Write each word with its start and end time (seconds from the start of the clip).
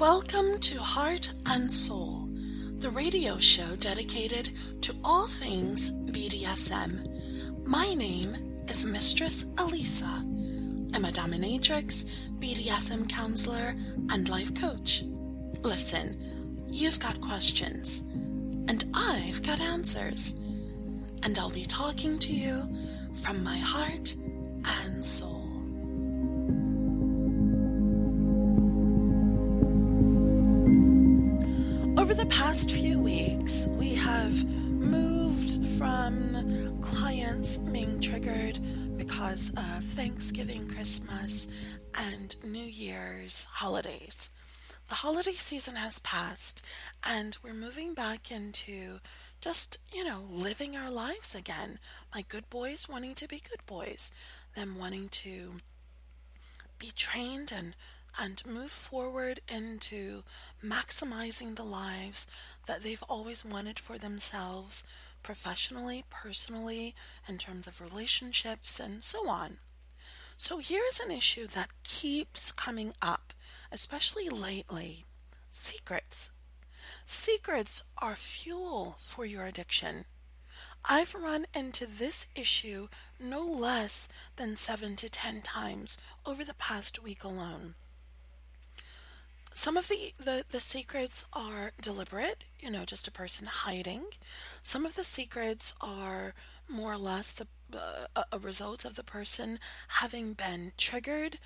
Welcome 0.00 0.58
to 0.60 0.78
Heart 0.78 1.34
and 1.44 1.70
Soul, 1.70 2.26
the 2.78 2.88
radio 2.88 3.36
show 3.36 3.76
dedicated 3.76 4.50
to 4.80 4.94
all 5.04 5.26
things 5.26 5.90
BDSM. 5.90 7.66
My 7.66 7.92
name 7.92 8.34
is 8.66 8.86
Mistress 8.86 9.44
Alisa. 9.56 10.22
I'm 10.96 11.04
a 11.04 11.08
dominatrix, 11.08 12.06
BDSM 12.38 13.10
counselor, 13.10 13.74
and 14.08 14.26
life 14.30 14.58
coach. 14.58 15.04
Listen, 15.60 16.18
you've 16.70 16.98
got 16.98 17.20
questions, 17.20 18.00
and 18.68 18.86
I've 18.94 19.42
got 19.42 19.60
answers. 19.60 20.32
And 21.24 21.38
I'll 21.38 21.50
be 21.50 21.66
talking 21.66 22.18
to 22.20 22.32
you 22.32 22.74
from 23.12 23.44
my 23.44 23.58
heart 23.58 24.14
and 24.64 25.04
soul. 25.04 25.39
From 35.80 36.78
clients 36.82 37.56
being 37.56 37.98
triggered 38.02 38.58
because 38.98 39.48
of 39.56 39.82
Thanksgiving, 39.82 40.68
Christmas, 40.68 41.48
and 41.94 42.36
New 42.44 42.66
Year's 42.66 43.44
holidays. 43.44 44.28
The 44.90 44.96
holiday 44.96 45.32
season 45.32 45.76
has 45.76 45.98
passed, 46.00 46.60
and 47.02 47.38
we're 47.42 47.54
moving 47.54 47.94
back 47.94 48.30
into 48.30 49.00
just, 49.40 49.78
you 49.90 50.04
know, 50.04 50.20
living 50.28 50.76
our 50.76 50.90
lives 50.90 51.34
again. 51.34 51.78
My 52.14 52.26
good 52.28 52.50
boys 52.50 52.86
wanting 52.86 53.14
to 53.14 53.26
be 53.26 53.40
good 53.40 53.64
boys, 53.64 54.10
them 54.54 54.76
wanting 54.78 55.08
to 55.08 55.54
be 56.78 56.92
trained 56.94 57.54
and 57.56 57.74
and 58.18 58.44
move 58.44 58.70
forward 58.70 59.40
into 59.48 60.24
maximizing 60.62 61.56
the 61.56 61.64
lives 61.64 62.26
that 62.66 62.82
they've 62.82 63.04
always 63.08 63.44
wanted 63.44 63.78
for 63.78 63.98
themselves, 63.98 64.84
professionally, 65.22 66.04
personally, 66.10 66.94
in 67.28 67.38
terms 67.38 67.66
of 67.66 67.80
relationships, 67.80 68.80
and 68.80 69.02
so 69.04 69.28
on. 69.28 69.58
So 70.36 70.58
here's 70.58 71.00
an 71.00 71.10
issue 71.10 71.46
that 71.48 71.70
keeps 71.82 72.52
coming 72.52 72.94
up, 73.02 73.32
especially 73.70 74.28
lately 74.28 75.04
secrets. 75.50 76.30
Secrets 77.04 77.82
are 77.98 78.16
fuel 78.16 78.96
for 79.00 79.26
your 79.26 79.44
addiction. 79.44 80.04
I've 80.88 81.14
run 81.14 81.46
into 81.54 81.86
this 81.86 82.26
issue 82.34 82.88
no 83.18 83.44
less 83.44 84.08
than 84.36 84.56
seven 84.56 84.96
to 84.96 85.10
ten 85.10 85.42
times 85.42 85.98
over 86.24 86.44
the 86.44 86.54
past 86.54 87.02
week 87.02 87.22
alone 87.22 87.74
some 89.54 89.76
of 89.76 89.88
the, 89.88 90.12
the, 90.18 90.44
the 90.50 90.60
secrets 90.60 91.26
are 91.32 91.72
deliberate, 91.80 92.44
you 92.60 92.70
know, 92.70 92.84
just 92.84 93.08
a 93.08 93.12
person 93.12 93.46
hiding. 93.46 94.04
Some 94.62 94.86
of 94.86 94.94
the 94.96 95.04
secrets 95.04 95.74
are 95.80 96.34
more 96.68 96.92
or 96.92 96.98
less 96.98 97.32
the 97.32 97.46
uh, 97.72 98.22
a 98.32 98.38
result 98.38 98.84
of 98.84 98.96
the 98.96 99.04
person 99.04 99.58
having 99.88 100.32
been 100.32 100.72
triggered 100.76 101.38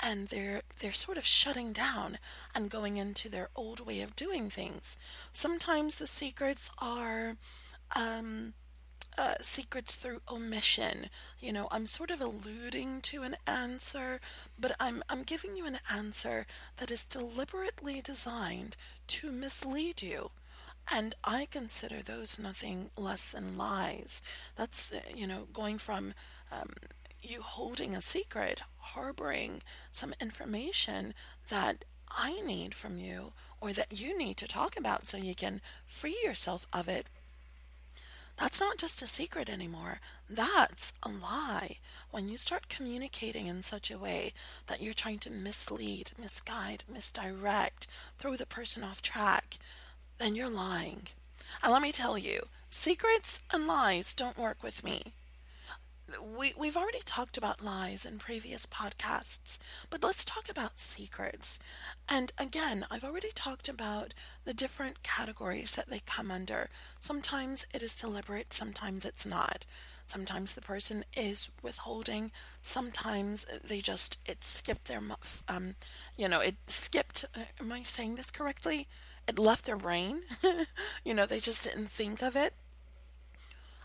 and 0.00 0.28
they're 0.28 0.62
they're 0.78 0.92
sort 0.92 1.18
of 1.18 1.24
shutting 1.24 1.72
down 1.72 2.18
and 2.54 2.70
going 2.70 2.96
into 2.96 3.28
their 3.28 3.48
old 3.54 3.84
way 3.84 4.00
of 4.00 4.16
doing 4.16 4.50
things. 4.50 4.98
Sometimes 5.32 5.96
the 5.96 6.06
secrets 6.06 6.70
are 6.78 7.36
um, 7.94 8.54
uh, 9.18 9.34
secrets 9.40 9.94
through 9.94 10.22
omission. 10.30 11.08
You 11.40 11.52
know, 11.52 11.68
I'm 11.70 11.86
sort 11.86 12.10
of 12.10 12.20
alluding 12.20 13.00
to 13.02 13.22
an 13.22 13.36
answer, 13.46 14.20
but 14.58 14.74
I'm 14.80 15.02
I'm 15.08 15.22
giving 15.22 15.56
you 15.56 15.66
an 15.66 15.78
answer 15.90 16.46
that 16.78 16.90
is 16.90 17.04
deliberately 17.04 18.00
designed 18.00 18.76
to 19.08 19.32
mislead 19.32 20.02
you. 20.02 20.30
And 20.90 21.14
I 21.24 21.46
consider 21.50 22.02
those 22.02 22.38
nothing 22.38 22.90
less 22.96 23.24
than 23.24 23.56
lies. 23.56 24.20
That's, 24.56 24.92
uh, 24.92 25.00
you 25.14 25.26
know, 25.26 25.46
going 25.52 25.78
from 25.78 26.12
um, 26.50 26.70
you 27.20 27.40
holding 27.42 27.94
a 27.94 28.02
secret, 28.02 28.62
harboring 28.78 29.62
some 29.92 30.12
information 30.20 31.14
that 31.48 31.84
I 32.10 32.40
need 32.42 32.74
from 32.74 32.98
you 32.98 33.32
or 33.60 33.72
that 33.72 33.98
you 33.98 34.18
need 34.18 34.36
to 34.38 34.48
talk 34.48 34.76
about 34.76 35.06
so 35.06 35.16
you 35.16 35.34
can 35.34 35.60
free 35.86 36.18
yourself 36.24 36.66
of 36.72 36.88
it 36.88 37.06
that's 38.36 38.60
not 38.60 38.78
just 38.78 39.02
a 39.02 39.06
secret 39.06 39.48
anymore. 39.48 40.00
That's 40.28 40.92
a 41.02 41.08
lie. 41.08 41.78
When 42.10 42.28
you 42.28 42.36
start 42.36 42.68
communicating 42.68 43.46
in 43.46 43.62
such 43.62 43.90
a 43.90 43.98
way 43.98 44.32
that 44.66 44.82
you're 44.82 44.94
trying 44.94 45.18
to 45.20 45.30
mislead, 45.30 46.12
misguide, 46.18 46.84
misdirect, 46.92 47.86
throw 48.18 48.36
the 48.36 48.46
person 48.46 48.82
off 48.82 49.02
track, 49.02 49.58
then 50.18 50.34
you're 50.34 50.50
lying. 50.50 51.08
And 51.62 51.72
let 51.72 51.82
me 51.82 51.92
tell 51.92 52.16
you, 52.16 52.46
secrets 52.70 53.40
and 53.52 53.66
lies 53.66 54.14
don't 54.14 54.38
work 54.38 54.62
with 54.62 54.82
me 54.82 55.12
we, 56.20 56.52
we've 56.56 56.76
already 56.76 57.00
talked 57.04 57.36
about 57.36 57.64
lies 57.64 58.04
in 58.04 58.18
previous 58.18 58.66
podcasts, 58.66 59.58
but 59.90 60.02
let's 60.02 60.24
talk 60.24 60.48
about 60.48 60.78
secrets. 60.78 61.58
And 62.08 62.32
again, 62.38 62.86
I've 62.90 63.04
already 63.04 63.30
talked 63.34 63.68
about 63.68 64.14
the 64.44 64.54
different 64.54 65.02
categories 65.02 65.74
that 65.76 65.88
they 65.88 66.00
come 66.04 66.30
under. 66.30 66.68
Sometimes 66.98 67.66
it 67.74 67.82
is 67.82 67.94
deliberate, 67.94 68.52
sometimes 68.52 69.04
it's 69.04 69.26
not. 69.26 69.64
Sometimes 70.06 70.54
the 70.54 70.60
person 70.60 71.04
is 71.16 71.48
withholding, 71.62 72.32
sometimes 72.60 73.46
they 73.64 73.80
just, 73.80 74.18
it 74.26 74.44
skipped 74.44 74.88
their, 74.88 75.00
um, 75.48 75.76
you 76.16 76.28
know, 76.28 76.40
it 76.40 76.56
skipped, 76.66 77.24
am 77.60 77.72
I 77.72 77.82
saying 77.82 78.16
this 78.16 78.30
correctly? 78.30 78.88
It 79.28 79.38
left 79.38 79.64
their 79.64 79.76
brain. 79.76 80.22
you 81.04 81.14
know, 81.14 81.26
they 81.26 81.38
just 81.38 81.64
didn't 81.64 81.88
think 81.90 82.22
of 82.22 82.34
it. 82.34 82.54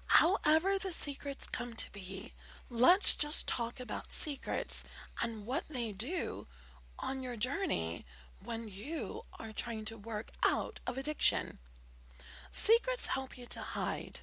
However, 0.08 0.78
the 0.78 0.92
secrets 0.92 1.48
come 1.48 1.74
to 1.74 1.92
be, 1.92 2.34
let's 2.70 3.16
just 3.16 3.48
talk 3.48 3.80
about 3.80 4.14
secrets 4.14 4.84
and 5.22 5.46
what 5.46 5.64
they 5.70 5.92
do 5.92 6.48
on 7.00 7.22
your 7.22 7.38
journey 7.38 8.06
when 8.44 8.68
you 8.68 9.24
are 9.40 9.52
trying 9.52 9.86
to 9.86 9.98
work 9.98 10.32
out 10.44 10.80
of 10.88 10.98
addiction. 10.98 11.60
Secrets 12.52 13.08
help 13.08 13.38
you 13.38 13.46
to 13.48 13.60
hide. 13.60 14.22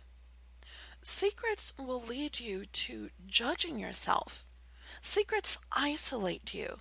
Secrets 1.02 1.74
will 1.78 2.00
lead 2.02 2.40
you 2.40 2.64
to 2.64 3.10
judging 3.26 3.78
yourself. 3.78 4.44
Secrets 5.02 5.58
isolate 5.72 6.54
you. 6.54 6.78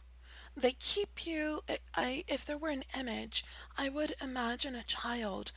They 0.55 0.71
keep 0.71 1.25
you. 1.25 1.61
I, 1.95 2.23
if 2.27 2.45
there 2.45 2.57
were 2.57 2.69
an 2.69 2.85
image, 2.97 3.43
I 3.77 3.89
would 3.89 4.13
imagine 4.21 4.75
a 4.75 4.83
child 4.83 5.51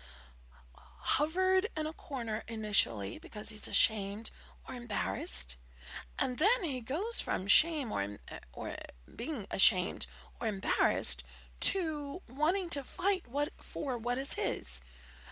hovered 1.07 1.67
in 1.77 1.87
a 1.87 1.93
corner 1.93 2.43
initially 2.49 3.19
because 3.21 3.51
he's 3.51 3.69
ashamed 3.69 4.33
or 4.69 4.75
embarrassed. 4.75 5.57
And 6.19 6.39
then 6.39 6.65
he 6.65 6.81
goes 6.81 7.21
from 7.21 7.47
shame 7.47 7.93
or, 7.93 8.19
or 8.53 8.75
being 9.15 9.47
ashamed 9.51 10.09
or 10.41 10.49
embarrassed 10.49 11.23
to 11.61 12.23
wanting 12.29 12.69
to 12.71 12.83
fight 12.83 13.23
what 13.31 13.51
for 13.59 13.97
what 13.97 14.19
is 14.19 14.35
his. 14.35 14.81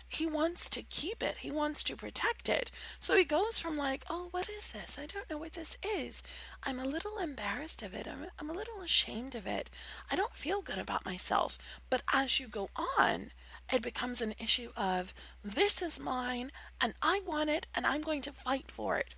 He 0.08 0.26
wants 0.26 0.68
to 0.70 0.82
keep 0.82 1.24
it. 1.24 1.38
He 1.38 1.50
wants 1.50 1.82
to 1.84 1.96
protect 1.96 2.48
it. 2.48 2.70
So 3.00 3.16
he 3.16 3.24
goes 3.24 3.58
from 3.58 3.76
like, 3.76 4.04
oh, 4.08 4.28
what 4.30 4.48
is 4.48 4.68
this? 4.68 4.96
I 4.96 5.06
don't 5.06 5.28
know 5.28 5.38
what 5.38 5.54
this 5.54 5.76
is. 5.82 6.22
I'm 6.62 6.78
a 6.78 6.84
little 6.84 7.18
embarrassed 7.18 7.82
of 7.82 7.94
it. 7.94 8.06
I'm, 8.06 8.26
I'm 8.38 8.48
a 8.48 8.54
little 8.54 8.80
ashamed 8.80 9.34
of 9.34 9.44
it. 9.44 9.70
I 10.08 10.14
don't 10.14 10.36
feel 10.36 10.62
good 10.62 10.78
about 10.78 11.04
myself. 11.04 11.58
But 11.90 12.02
as 12.12 12.38
you 12.38 12.46
go 12.46 12.68
on, 12.96 13.32
it 13.72 13.82
becomes 13.82 14.20
an 14.20 14.34
issue 14.38 14.70
of 14.76 15.14
this 15.42 15.80
is 15.80 15.98
mine 15.98 16.50
and 16.80 16.94
I 17.02 17.20
want 17.26 17.50
it 17.50 17.66
and 17.74 17.86
I'm 17.86 18.02
going 18.02 18.22
to 18.22 18.32
fight 18.32 18.70
for 18.70 18.96
it. 18.96 19.14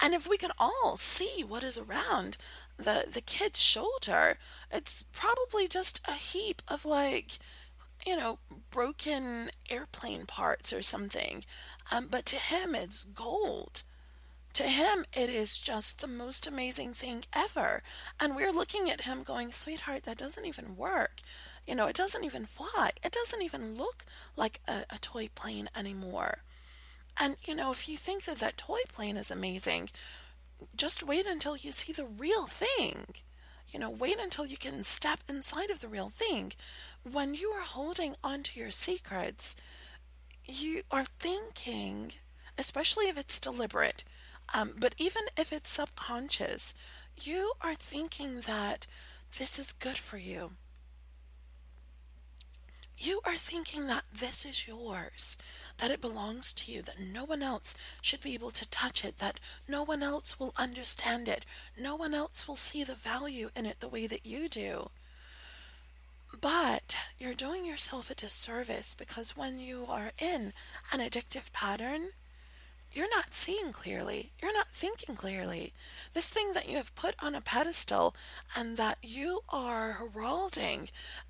And 0.00 0.12
if 0.12 0.28
we 0.28 0.36
can 0.36 0.50
all 0.58 0.96
see 0.96 1.44
what 1.46 1.64
is 1.64 1.78
around 1.78 2.36
the, 2.76 3.06
the 3.10 3.22
kid's 3.22 3.60
shoulder, 3.60 4.38
it's 4.70 5.04
probably 5.12 5.68
just 5.68 6.06
a 6.06 6.14
heap 6.14 6.60
of 6.68 6.84
like, 6.84 7.38
you 8.06 8.16
know, 8.16 8.38
broken 8.70 9.50
airplane 9.70 10.26
parts 10.26 10.72
or 10.72 10.82
something. 10.82 11.44
Um, 11.90 12.08
but 12.10 12.26
to 12.26 12.36
him, 12.36 12.74
it's 12.74 13.04
gold. 13.04 13.84
To 14.54 14.64
him, 14.64 15.04
it 15.14 15.28
is 15.30 15.58
just 15.58 16.00
the 16.00 16.06
most 16.06 16.46
amazing 16.46 16.94
thing 16.94 17.24
ever. 17.34 17.82
And 18.20 18.34
we're 18.34 18.52
looking 18.52 18.90
at 18.90 19.02
him 19.02 19.22
going, 19.22 19.52
sweetheart, 19.52 20.04
that 20.04 20.18
doesn't 20.18 20.46
even 20.46 20.76
work. 20.76 21.20
You 21.66 21.74
know, 21.74 21.86
it 21.86 21.96
doesn't 21.96 22.24
even 22.24 22.46
fly. 22.46 22.90
It 23.04 23.12
doesn't 23.12 23.42
even 23.42 23.76
look 23.76 24.04
like 24.36 24.60
a, 24.68 24.84
a 24.90 24.98
toy 25.00 25.28
plane 25.34 25.68
anymore. 25.76 26.38
And, 27.18 27.36
you 27.44 27.54
know, 27.54 27.72
if 27.72 27.88
you 27.88 27.96
think 27.96 28.24
that 28.24 28.38
that 28.38 28.58
toy 28.58 28.80
plane 28.92 29.16
is 29.16 29.30
amazing, 29.30 29.90
just 30.76 31.02
wait 31.02 31.26
until 31.26 31.56
you 31.56 31.72
see 31.72 31.92
the 31.92 32.04
real 32.04 32.46
thing. 32.46 33.06
You 33.68 33.80
know, 33.80 33.90
wait 33.90 34.18
until 34.20 34.46
you 34.46 34.56
can 34.56 34.84
step 34.84 35.20
inside 35.28 35.70
of 35.70 35.80
the 35.80 35.88
real 35.88 36.08
thing. 36.08 36.52
When 37.02 37.34
you 37.34 37.50
are 37.50 37.64
holding 37.64 38.14
onto 38.22 38.60
your 38.60 38.70
secrets, 38.70 39.56
you 40.44 40.82
are 40.90 41.06
thinking, 41.18 42.12
especially 42.56 43.06
if 43.08 43.18
it's 43.18 43.40
deliberate, 43.40 44.04
um, 44.54 44.74
but 44.78 44.94
even 44.98 45.24
if 45.36 45.52
it's 45.52 45.70
subconscious, 45.70 46.74
you 47.20 47.52
are 47.60 47.74
thinking 47.74 48.42
that 48.42 48.86
this 49.38 49.58
is 49.58 49.72
good 49.72 49.98
for 49.98 50.18
you. 50.18 50.52
You 52.98 53.20
are 53.24 53.36
thinking 53.36 53.86
that 53.86 54.04
this 54.12 54.44
is 54.44 54.66
yours, 54.66 55.36
that 55.78 55.90
it 55.90 56.00
belongs 56.00 56.52
to 56.54 56.72
you, 56.72 56.82
that 56.82 57.00
no 57.00 57.24
one 57.24 57.42
else 57.42 57.74
should 58.00 58.22
be 58.22 58.34
able 58.34 58.50
to 58.52 58.68
touch 58.68 59.04
it, 59.04 59.18
that 59.18 59.40
no 59.68 59.82
one 59.82 60.02
else 60.02 60.38
will 60.38 60.54
understand 60.56 61.28
it, 61.28 61.44
no 61.78 61.94
one 61.94 62.14
else 62.14 62.48
will 62.48 62.56
see 62.56 62.84
the 62.84 62.94
value 62.94 63.50
in 63.54 63.66
it 63.66 63.80
the 63.80 63.88
way 63.88 64.06
that 64.06 64.24
you 64.24 64.48
do. 64.48 64.90
But 66.40 66.96
you're 67.18 67.34
doing 67.34 67.64
yourself 67.64 68.10
a 68.10 68.14
disservice 68.14 68.94
because 68.94 69.36
when 69.36 69.58
you 69.58 69.86
are 69.88 70.12
in 70.18 70.52
an 70.92 71.00
addictive 71.00 71.52
pattern, 71.52 72.10
you're 72.96 73.10
not 73.10 73.34
seeing 73.34 73.72
clearly. 73.72 74.32
You're 74.40 74.54
not 74.54 74.68
thinking 74.70 75.16
clearly. 75.16 75.74
This 76.14 76.30
thing 76.30 76.54
that 76.54 76.66
you 76.66 76.78
have 76.78 76.94
put 76.94 77.14
on 77.20 77.34
a 77.34 77.42
pedestal 77.42 78.16
and 78.56 78.78
that 78.78 78.96
you 79.02 79.40
are 79.50 79.92
heralding 79.92 80.88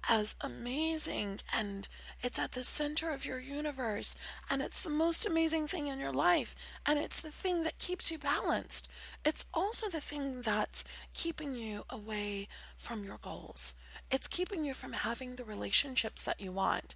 as 0.08 0.36
amazing 0.40 1.40
and 1.52 1.88
it's 2.22 2.38
at 2.38 2.52
the 2.52 2.62
center 2.62 3.10
of 3.10 3.26
your 3.26 3.40
universe 3.40 4.14
and 4.48 4.62
it's 4.62 4.80
the 4.80 4.90
most 4.90 5.26
amazing 5.26 5.66
thing 5.66 5.88
in 5.88 5.98
your 5.98 6.12
life 6.12 6.54
and 6.86 7.00
it's 7.00 7.20
the 7.20 7.32
thing 7.32 7.64
that 7.64 7.80
keeps 7.80 8.12
you 8.12 8.18
balanced. 8.18 8.86
It's 9.24 9.46
also 9.52 9.88
the 9.88 10.00
thing 10.00 10.42
that's 10.42 10.84
keeping 11.14 11.56
you 11.56 11.82
away 11.90 12.46
from 12.78 13.02
your 13.02 13.18
goals. 13.20 13.74
It's 14.08 14.28
keeping 14.28 14.64
you 14.64 14.72
from 14.72 14.92
having 14.92 15.34
the 15.34 15.44
relationships 15.44 16.22
that 16.26 16.40
you 16.40 16.52
want. 16.52 16.94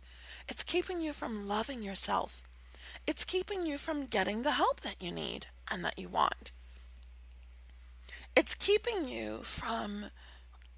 It's 0.49 0.63
keeping 0.63 1.01
you 1.01 1.13
from 1.13 1.49
loving 1.49 1.83
yourself. 1.83 2.41
It's 3.07 3.25
keeping 3.25 3.67
you 3.67 3.79
from 3.79 4.07
getting 4.07 4.43
the 4.43 4.53
help 4.53 4.81
that 4.83 5.01
you 5.01 5.11
need 5.11 5.47
and 5.71 5.85
that 5.85 5.99
you 5.99 6.09
want. 6.09 6.53
It's 8.37 8.55
keeping 8.55 9.09
you 9.09 9.41
from 9.43 10.07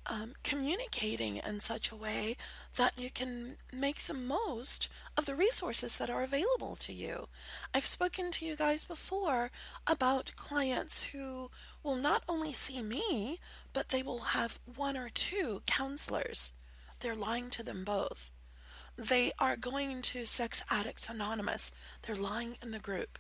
um, 0.07 0.33
communicating 0.43 1.37
in 1.37 1.61
such 1.61 1.91
a 1.91 1.97
way 1.97 2.37
that 2.77 2.99
you 2.99 3.11
can 3.11 3.57
make 3.73 3.99
the 4.03 4.15
most 4.15 4.89
of 5.17 5.27
the 5.27 5.35
resources 5.35 5.97
that 5.99 6.11
are 6.11 6.23
available 6.23 6.77
to 6.77 6.93
you. 6.93 7.29
I've 7.75 7.87
spoken 7.87 8.31
to 8.33 8.47
you 8.47 8.57
guys 8.57 8.85
before 8.85 9.51
about 9.87 10.33
clients 10.37 11.05
who 11.05 11.51
will 11.83 11.97
not 11.97 12.25
only 12.29 12.53
see 12.53 12.83
me, 12.83 13.39
but 13.73 13.91
they 13.91 14.03
will 14.03 14.21
have 14.21 14.59
one 14.65 14.97
or 14.97 15.09
two 15.09 15.63
counselors. 15.67 16.53
They're 17.01 17.15
lying 17.15 17.51
to 17.51 17.63
them 17.63 17.85
both. 17.85 18.31
They 18.97 19.33
are 19.39 19.57
going 19.57 20.03
to 20.03 20.25
Sex 20.27 20.63
Addicts 20.71 21.09
Anonymous. 21.09 21.73
They're 22.03 22.17
lying 22.17 22.57
in 22.63 22.71
the 22.71 22.79
group. 22.79 23.19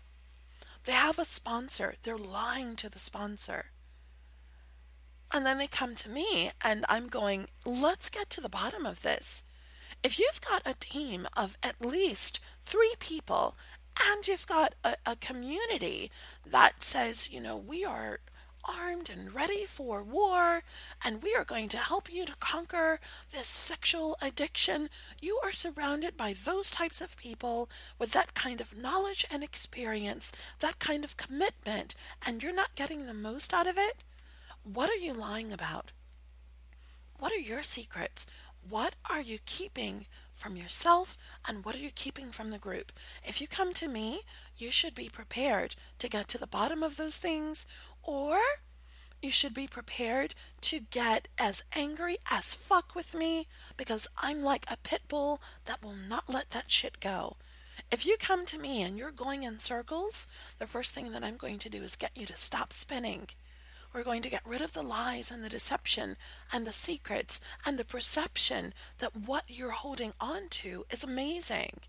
They 0.84 0.92
have 0.92 1.18
a 1.18 1.24
sponsor. 1.24 1.94
They're 2.02 2.18
lying 2.18 2.76
to 2.76 2.88
the 2.88 2.98
sponsor. 2.98 3.66
And 5.32 5.46
then 5.46 5.58
they 5.58 5.66
come 5.66 5.94
to 5.94 6.10
me, 6.10 6.50
and 6.62 6.84
I'm 6.88 7.08
going, 7.08 7.46
let's 7.64 8.10
get 8.10 8.28
to 8.30 8.40
the 8.40 8.50
bottom 8.50 8.84
of 8.84 9.02
this. 9.02 9.42
If 10.02 10.18
you've 10.18 10.40
got 10.40 10.62
a 10.66 10.74
team 10.78 11.26
of 11.36 11.56
at 11.62 11.80
least 11.80 12.40
three 12.64 12.94
people, 12.98 13.56
and 14.10 14.26
you've 14.26 14.46
got 14.46 14.74
a, 14.84 14.96
a 15.06 15.16
community 15.16 16.10
that 16.44 16.82
says, 16.82 17.30
you 17.30 17.40
know, 17.40 17.56
we 17.56 17.84
are 17.84 18.20
armed 18.64 19.10
and 19.10 19.34
ready 19.34 19.64
for 19.64 20.02
war, 20.02 20.62
and 21.04 21.22
we 21.22 21.34
are 21.34 21.44
going 21.44 21.68
to 21.68 21.78
help 21.78 22.12
you 22.12 22.24
to 22.26 22.34
conquer 22.40 23.00
this 23.30 23.46
sexual 23.46 24.16
addiction. 24.22 24.88
You 25.20 25.40
are 25.42 25.52
surrounded 25.52 26.16
by 26.16 26.34
those 26.34 26.70
types 26.70 27.00
of 27.00 27.16
people 27.16 27.68
with 27.98 28.12
that 28.12 28.34
kind 28.34 28.60
of 28.60 28.76
knowledge 28.76 29.26
and 29.30 29.42
experience, 29.42 30.32
that 30.60 30.78
kind 30.78 31.04
of 31.04 31.16
commitment, 31.16 31.94
and 32.24 32.42
you're 32.42 32.54
not 32.54 32.74
getting 32.74 33.06
the 33.06 33.14
most 33.14 33.52
out 33.52 33.66
of 33.66 33.76
it. 33.78 34.02
What 34.64 34.90
are 34.90 34.96
you 34.96 35.12
lying 35.12 35.52
about? 35.52 35.92
What 37.18 37.32
are 37.32 37.36
your 37.36 37.62
secrets? 37.62 38.26
What 38.68 38.94
are 39.10 39.20
you 39.20 39.38
keeping 39.44 40.06
from 40.32 40.56
yourself 40.56 41.18
and 41.46 41.64
what 41.64 41.74
are 41.74 41.80
you 41.80 41.90
keeping 41.90 42.30
from 42.30 42.50
the 42.50 42.58
group? 42.58 42.92
If 43.26 43.40
you 43.40 43.48
come 43.48 43.74
to 43.74 43.88
me, 43.88 44.22
you 44.56 44.70
should 44.70 44.94
be 44.94 45.08
prepared 45.08 45.74
to 45.98 46.08
get 46.08 46.28
to 46.28 46.38
the 46.38 46.46
bottom 46.46 46.82
of 46.82 46.96
those 46.96 47.16
things 47.16 47.66
or 48.02 48.38
you 49.22 49.30
should 49.30 49.54
be 49.54 49.68
prepared 49.68 50.34
to 50.62 50.80
get 50.80 51.28
as 51.38 51.62
angry 51.72 52.18
as 52.30 52.54
fuck 52.54 52.94
with 52.94 53.14
me 53.14 53.46
because 53.76 54.08
I'm 54.16 54.42
like 54.42 54.66
a 54.68 54.76
pit 54.76 55.02
bull 55.08 55.40
that 55.66 55.82
will 55.82 55.94
not 55.94 56.24
let 56.28 56.50
that 56.50 56.70
shit 56.70 56.98
go. 57.00 57.36
If 57.90 58.04
you 58.04 58.16
come 58.18 58.44
to 58.46 58.58
me 58.58 58.82
and 58.82 58.98
you're 58.98 59.12
going 59.12 59.44
in 59.44 59.60
circles, 59.60 60.26
the 60.58 60.66
first 60.66 60.92
thing 60.92 61.12
that 61.12 61.22
I'm 61.22 61.36
going 61.36 61.58
to 61.60 61.70
do 61.70 61.82
is 61.82 61.94
get 61.96 62.16
you 62.16 62.26
to 62.26 62.36
stop 62.36 62.72
spinning. 62.72 63.28
We're 63.92 64.02
going 64.02 64.22
to 64.22 64.30
get 64.30 64.46
rid 64.46 64.62
of 64.62 64.72
the 64.72 64.82
lies 64.82 65.30
and 65.30 65.44
the 65.44 65.48
deception 65.48 66.16
and 66.52 66.66
the 66.66 66.72
secrets 66.72 67.40
and 67.64 67.78
the 67.78 67.84
perception 67.84 68.72
that 68.98 69.14
what 69.14 69.44
you're 69.48 69.72
holding 69.72 70.14
on 70.18 70.48
to 70.50 70.86
is 70.90 71.04
amazing. 71.04 71.80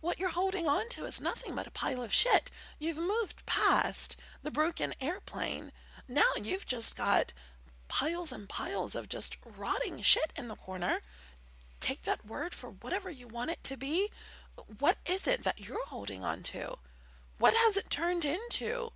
What 0.00 0.18
you're 0.18 0.30
holding 0.30 0.66
on 0.66 0.88
to 0.90 1.04
is 1.04 1.20
nothing 1.20 1.54
but 1.54 1.66
a 1.66 1.72
pile 1.72 2.02
of 2.02 2.12
shit. 2.12 2.50
You've 2.78 2.98
moved 2.98 3.44
past 3.44 4.16
the 4.42 4.50
broken 4.50 4.94
airplane. 5.00 5.72
Now 6.08 6.32
you've 6.42 6.66
just 6.66 6.96
got 6.96 7.32
piles 7.88 8.32
and 8.32 8.48
piles 8.48 8.94
of 8.94 9.08
just 9.08 9.36
rotting 9.58 10.00
shit 10.02 10.32
in 10.36 10.48
the 10.48 10.56
corner. 10.56 11.00
Take 11.80 12.02
that 12.02 12.26
word 12.26 12.54
for 12.54 12.70
whatever 12.70 13.10
you 13.10 13.26
want 13.26 13.50
it 13.50 13.64
to 13.64 13.76
be. 13.76 14.08
What 14.78 14.96
is 15.06 15.26
it 15.26 15.44
that 15.44 15.66
you're 15.66 15.86
holding 15.86 16.22
on 16.22 16.42
to? 16.44 16.76
What 17.38 17.54
has 17.54 17.76
it 17.76 17.90
turned 17.90 18.24
into? 18.24 18.90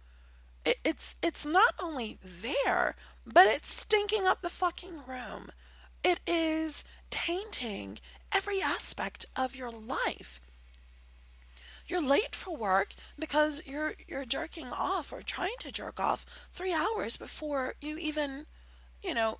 It, 0.64 0.76
it's 0.84 1.16
it's 1.22 1.46
not 1.46 1.74
only 1.80 2.18
there, 2.22 2.94
but 3.26 3.46
it's 3.46 3.72
stinking 3.72 4.26
up 4.26 4.42
the 4.42 4.50
fucking 4.50 5.00
room. 5.06 5.50
It 6.02 6.20
is 6.26 6.84
tainting 7.10 7.98
every 8.32 8.60
aspect 8.60 9.26
of 9.36 9.56
your 9.56 9.70
life 9.70 10.40
you're 11.86 12.02
late 12.02 12.34
for 12.34 12.56
work 12.56 12.94
because 13.18 13.62
you're 13.66 13.94
you're 14.08 14.24
jerking 14.24 14.68
off 14.68 15.12
or 15.12 15.22
trying 15.22 15.56
to 15.60 15.72
jerk 15.72 16.00
off 16.00 16.24
three 16.52 16.72
hours 16.72 17.16
before 17.16 17.74
you 17.80 17.98
even, 17.98 18.46
you 19.02 19.14
know, 19.14 19.38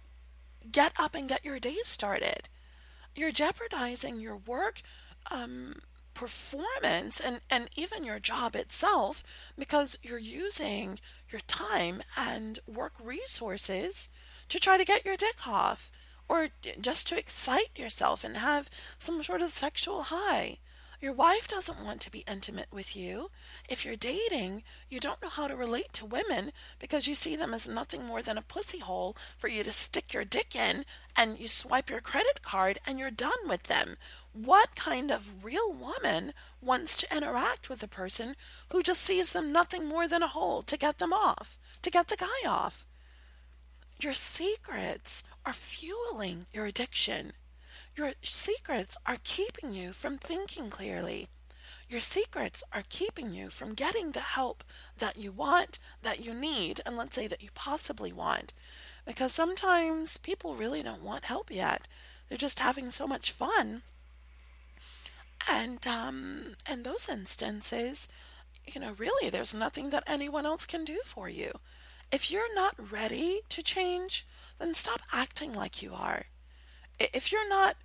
get 0.70 0.92
up 0.98 1.14
and 1.14 1.28
get 1.28 1.44
your 1.44 1.58
day 1.58 1.76
started. 1.82 2.48
You're 3.14 3.32
jeopardizing 3.32 4.20
your 4.20 4.36
work 4.36 4.82
um, 5.30 5.76
performance 6.14 7.20
and, 7.20 7.40
and 7.50 7.68
even 7.76 8.04
your 8.04 8.20
job 8.20 8.54
itself 8.56 9.22
because 9.58 9.98
you're 10.02 10.18
using 10.18 10.98
your 11.30 11.40
time 11.42 12.02
and 12.16 12.60
work 12.66 12.94
resources 13.02 14.08
to 14.48 14.58
try 14.58 14.78
to 14.78 14.84
get 14.84 15.04
your 15.04 15.16
dick 15.16 15.46
off 15.46 15.90
or 16.28 16.48
just 16.80 17.08
to 17.08 17.18
excite 17.18 17.76
yourself 17.76 18.24
and 18.24 18.36
have 18.36 18.70
some 18.98 19.22
sort 19.22 19.42
of 19.42 19.50
sexual 19.50 20.04
high. 20.04 20.58
Your 21.04 21.12
wife 21.12 21.46
doesn't 21.46 21.84
want 21.84 22.00
to 22.00 22.10
be 22.10 22.24
intimate 22.26 22.72
with 22.72 22.96
you. 22.96 23.30
If 23.68 23.84
you're 23.84 23.94
dating, 23.94 24.62
you 24.88 25.00
don't 25.00 25.20
know 25.20 25.28
how 25.28 25.48
to 25.48 25.54
relate 25.54 25.92
to 25.92 26.06
women 26.06 26.50
because 26.78 27.06
you 27.06 27.14
see 27.14 27.36
them 27.36 27.52
as 27.52 27.68
nothing 27.68 28.06
more 28.06 28.22
than 28.22 28.38
a 28.38 28.42
pussy 28.42 28.78
hole 28.78 29.14
for 29.36 29.48
you 29.48 29.62
to 29.64 29.70
stick 29.70 30.14
your 30.14 30.24
dick 30.24 30.56
in 30.56 30.86
and 31.14 31.38
you 31.38 31.46
swipe 31.46 31.90
your 31.90 32.00
credit 32.00 32.40
card 32.40 32.78
and 32.86 32.98
you're 32.98 33.10
done 33.10 33.46
with 33.46 33.64
them. 33.64 33.98
What 34.32 34.76
kind 34.76 35.10
of 35.10 35.44
real 35.44 35.70
woman 35.70 36.32
wants 36.62 36.96
to 36.96 37.14
interact 37.14 37.68
with 37.68 37.82
a 37.82 37.86
person 37.86 38.34
who 38.70 38.82
just 38.82 39.02
sees 39.02 39.32
them 39.32 39.52
nothing 39.52 39.84
more 39.84 40.08
than 40.08 40.22
a 40.22 40.28
hole 40.28 40.62
to 40.62 40.78
get 40.78 41.00
them 41.00 41.12
off, 41.12 41.58
to 41.82 41.90
get 41.90 42.08
the 42.08 42.16
guy 42.16 42.48
off? 42.48 42.86
Your 44.00 44.14
secrets 44.14 45.22
are 45.44 45.52
fueling 45.52 46.46
your 46.54 46.64
addiction. 46.64 47.34
Your 47.96 48.12
secrets 48.22 48.96
are 49.06 49.18
keeping 49.22 49.72
you 49.72 49.92
from 49.92 50.18
thinking 50.18 50.68
clearly. 50.68 51.28
Your 51.88 52.00
secrets 52.00 52.64
are 52.72 52.82
keeping 52.88 53.32
you 53.32 53.50
from 53.50 53.74
getting 53.74 54.10
the 54.10 54.20
help 54.20 54.64
that 54.98 55.16
you 55.16 55.30
want, 55.30 55.78
that 56.02 56.24
you 56.24 56.34
need, 56.34 56.80
and 56.84 56.96
let's 56.96 57.14
say 57.14 57.28
that 57.28 57.42
you 57.42 57.50
possibly 57.54 58.12
want. 58.12 58.52
Because 59.06 59.32
sometimes 59.32 60.16
people 60.16 60.56
really 60.56 60.82
don't 60.82 61.04
want 61.04 61.26
help 61.26 61.52
yet. 61.52 61.86
They're 62.28 62.38
just 62.38 62.58
having 62.58 62.90
so 62.90 63.06
much 63.06 63.30
fun. 63.30 63.82
And 65.48 65.86
um, 65.86 66.56
in 66.68 66.82
those 66.82 67.08
instances, 67.08 68.08
you 68.66 68.80
know, 68.80 68.94
really, 68.98 69.30
there's 69.30 69.54
nothing 69.54 69.90
that 69.90 70.04
anyone 70.06 70.46
else 70.46 70.66
can 70.66 70.84
do 70.84 70.98
for 71.04 71.28
you. 71.28 71.52
If 72.10 72.30
you're 72.30 72.54
not 72.54 72.90
ready 72.90 73.42
to 73.50 73.62
change, 73.62 74.26
then 74.58 74.74
stop 74.74 75.02
acting 75.12 75.52
like 75.52 75.80
you 75.80 75.92
are. 75.94 76.24
If 76.98 77.30
you're 77.30 77.48
not 77.48 77.76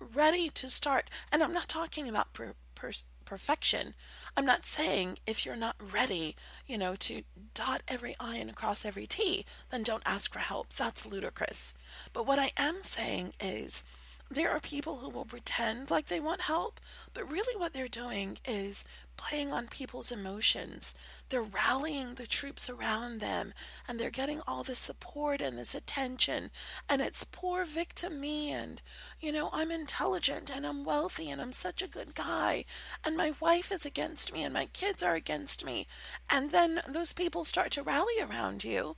ready 0.00 0.48
to 0.50 0.68
start, 0.68 1.10
and 1.30 1.42
I'm 1.42 1.52
not 1.52 1.68
talking 1.68 2.08
about 2.08 2.32
per, 2.32 2.54
per, 2.74 2.92
perfection. 3.24 3.94
I'm 4.36 4.44
not 4.44 4.66
saying 4.66 5.18
if 5.26 5.46
you're 5.46 5.56
not 5.56 5.76
ready, 5.92 6.34
you 6.66 6.76
know, 6.76 6.96
to 6.96 7.22
dot 7.54 7.82
every 7.86 8.16
I 8.18 8.36
and 8.36 8.56
cross 8.56 8.84
every 8.84 9.06
T, 9.06 9.44
then 9.70 9.82
don't 9.82 10.02
ask 10.04 10.32
for 10.32 10.40
help. 10.40 10.72
That's 10.74 11.06
ludicrous. 11.06 11.74
But 12.12 12.26
what 12.26 12.38
I 12.38 12.50
am 12.56 12.82
saying 12.82 13.34
is, 13.40 13.84
there 14.32 14.50
are 14.50 14.60
people 14.60 14.98
who 14.98 15.08
will 15.08 15.24
pretend 15.24 15.90
like 15.90 16.06
they 16.06 16.20
want 16.20 16.42
help, 16.42 16.78
but 17.12 17.28
really 17.28 17.58
what 17.58 17.72
they're 17.72 17.88
doing 17.88 18.38
is 18.46 18.84
playing 19.16 19.52
on 19.52 19.66
people's 19.66 20.12
emotions. 20.12 20.94
They're 21.28 21.42
rallying 21.42 22.14
the 22.14 22.28
troops 22.28 22.70
around 22.70 23.20
them 23.20 23.52
and 23.88 23.98
they're 23.98 24.08
getting 24.08 24.40
all 24.46 24.62
this 24.62 24.78
support 24.78 25.40
and 25.40 25.58
this 25.58 25.74
attention. 25.74 26.50
And 26.88 27.02
it's 27.02 27.24
poor 27.24 27.64
victim 27.64 28.20
me. 28.20 28.52
And, 28.52 28.80
you 29.20 29.32
know, 29.32 29.50
I'm 29.52 29.72
intelligent 29.72 30.48
and 30.48 30.64
I'm 30.64 30.84
wealthy 30.84 31.28
and 31.28 31.40
I'm 31.40 31.52
such 31.52 31.82
a 31.82 31.88
good 31.88 32.14
guy. 32.14 32.64
And 33.04 33.16
my 33.16 33.32
wife 33.40 33.72
is 33.72 33.84
against 33.84 34.32
me 34.32 34.44
and 34.44 34.54
my 34.54 34.66
kids 34.66 35.02
are 35.02 35.14
against 35.16 35.64
me. 35.64 35.88
And 36.30 36.52
then 36.52 36.80
those 36.88 37.12
people 37.12 37.44
start 37.44 37.72
to 37.72 37.82
rally 37.82 38.20
around 38.22 38.62
you. 38.62 38.94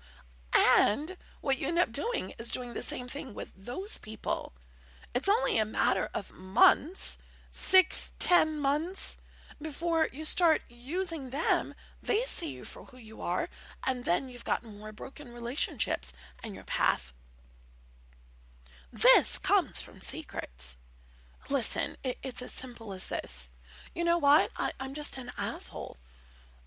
And 0.54 1.16
what 1.40 1.58
you 1.58 1.68
end 1.68 1.78
up 1.78 1.90
doing 1.90 2.34
is 2.38 2.50
doing 2.50 2.74
the 2.74 2.82
same 2.82 3.08
thing 3.08 3.32
with 3.32 3.50
those 3.56 3.96
people. 3.96 4.52
It's 5.14 5.28
only 5.28 5.58
a 5.58 5.64
matter 5.64 6.08
of 6.14 6.32
months, 6.32 7.18
six, 7.50 8.12
ten 8.18 8.58
months, 8.58 9.18
before 9.60 10.08
you 10.12 10.24
start 10.24 10.62
using 10.68 11.30
them. 11.30 11.74
They 12.02 12.20
see 12.26 12.52
you 12.52 12.64
for 12.64 12.86
who 12.86 12.96
you 12.96 13.20
are, 13.20 13.48
and 13.86 14.04
then 14.04 14.28
you've 14.28 14.44
got 14.44 14.64
more 14.64 14.92
broken 14.92 15.32
relationships 15.32 16.12
and 16.42 16.54
your 16.54 16.64
path. 16.64 17.12
This 18.92 19.38
comes 19.38 19.80
from 19.80 20.00
secrets. 20.00 20.76
Listen, 21.48 21.96
it, 22.02 22.18
it's 22.22 22.42
as 22.42 22.52
simple 22.52 22.92
as 22.92 23.06
this. 23.06 23.48
You 23.94 24.04
know 24.04 24.18
what? 24.18 24.50
I, 24.56 24.72
I'm 24.80 24.94
just 24.94 25.16
an 25.16 25.30
asshole. 25.38 25.96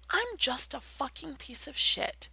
I'm 0.10 0.38
just 0.38 0.74
a 0.74 0.80
fucking 0.80 1.36
piece 1.36 1.68
of 1.68 1.78
shit. 1.78 2.30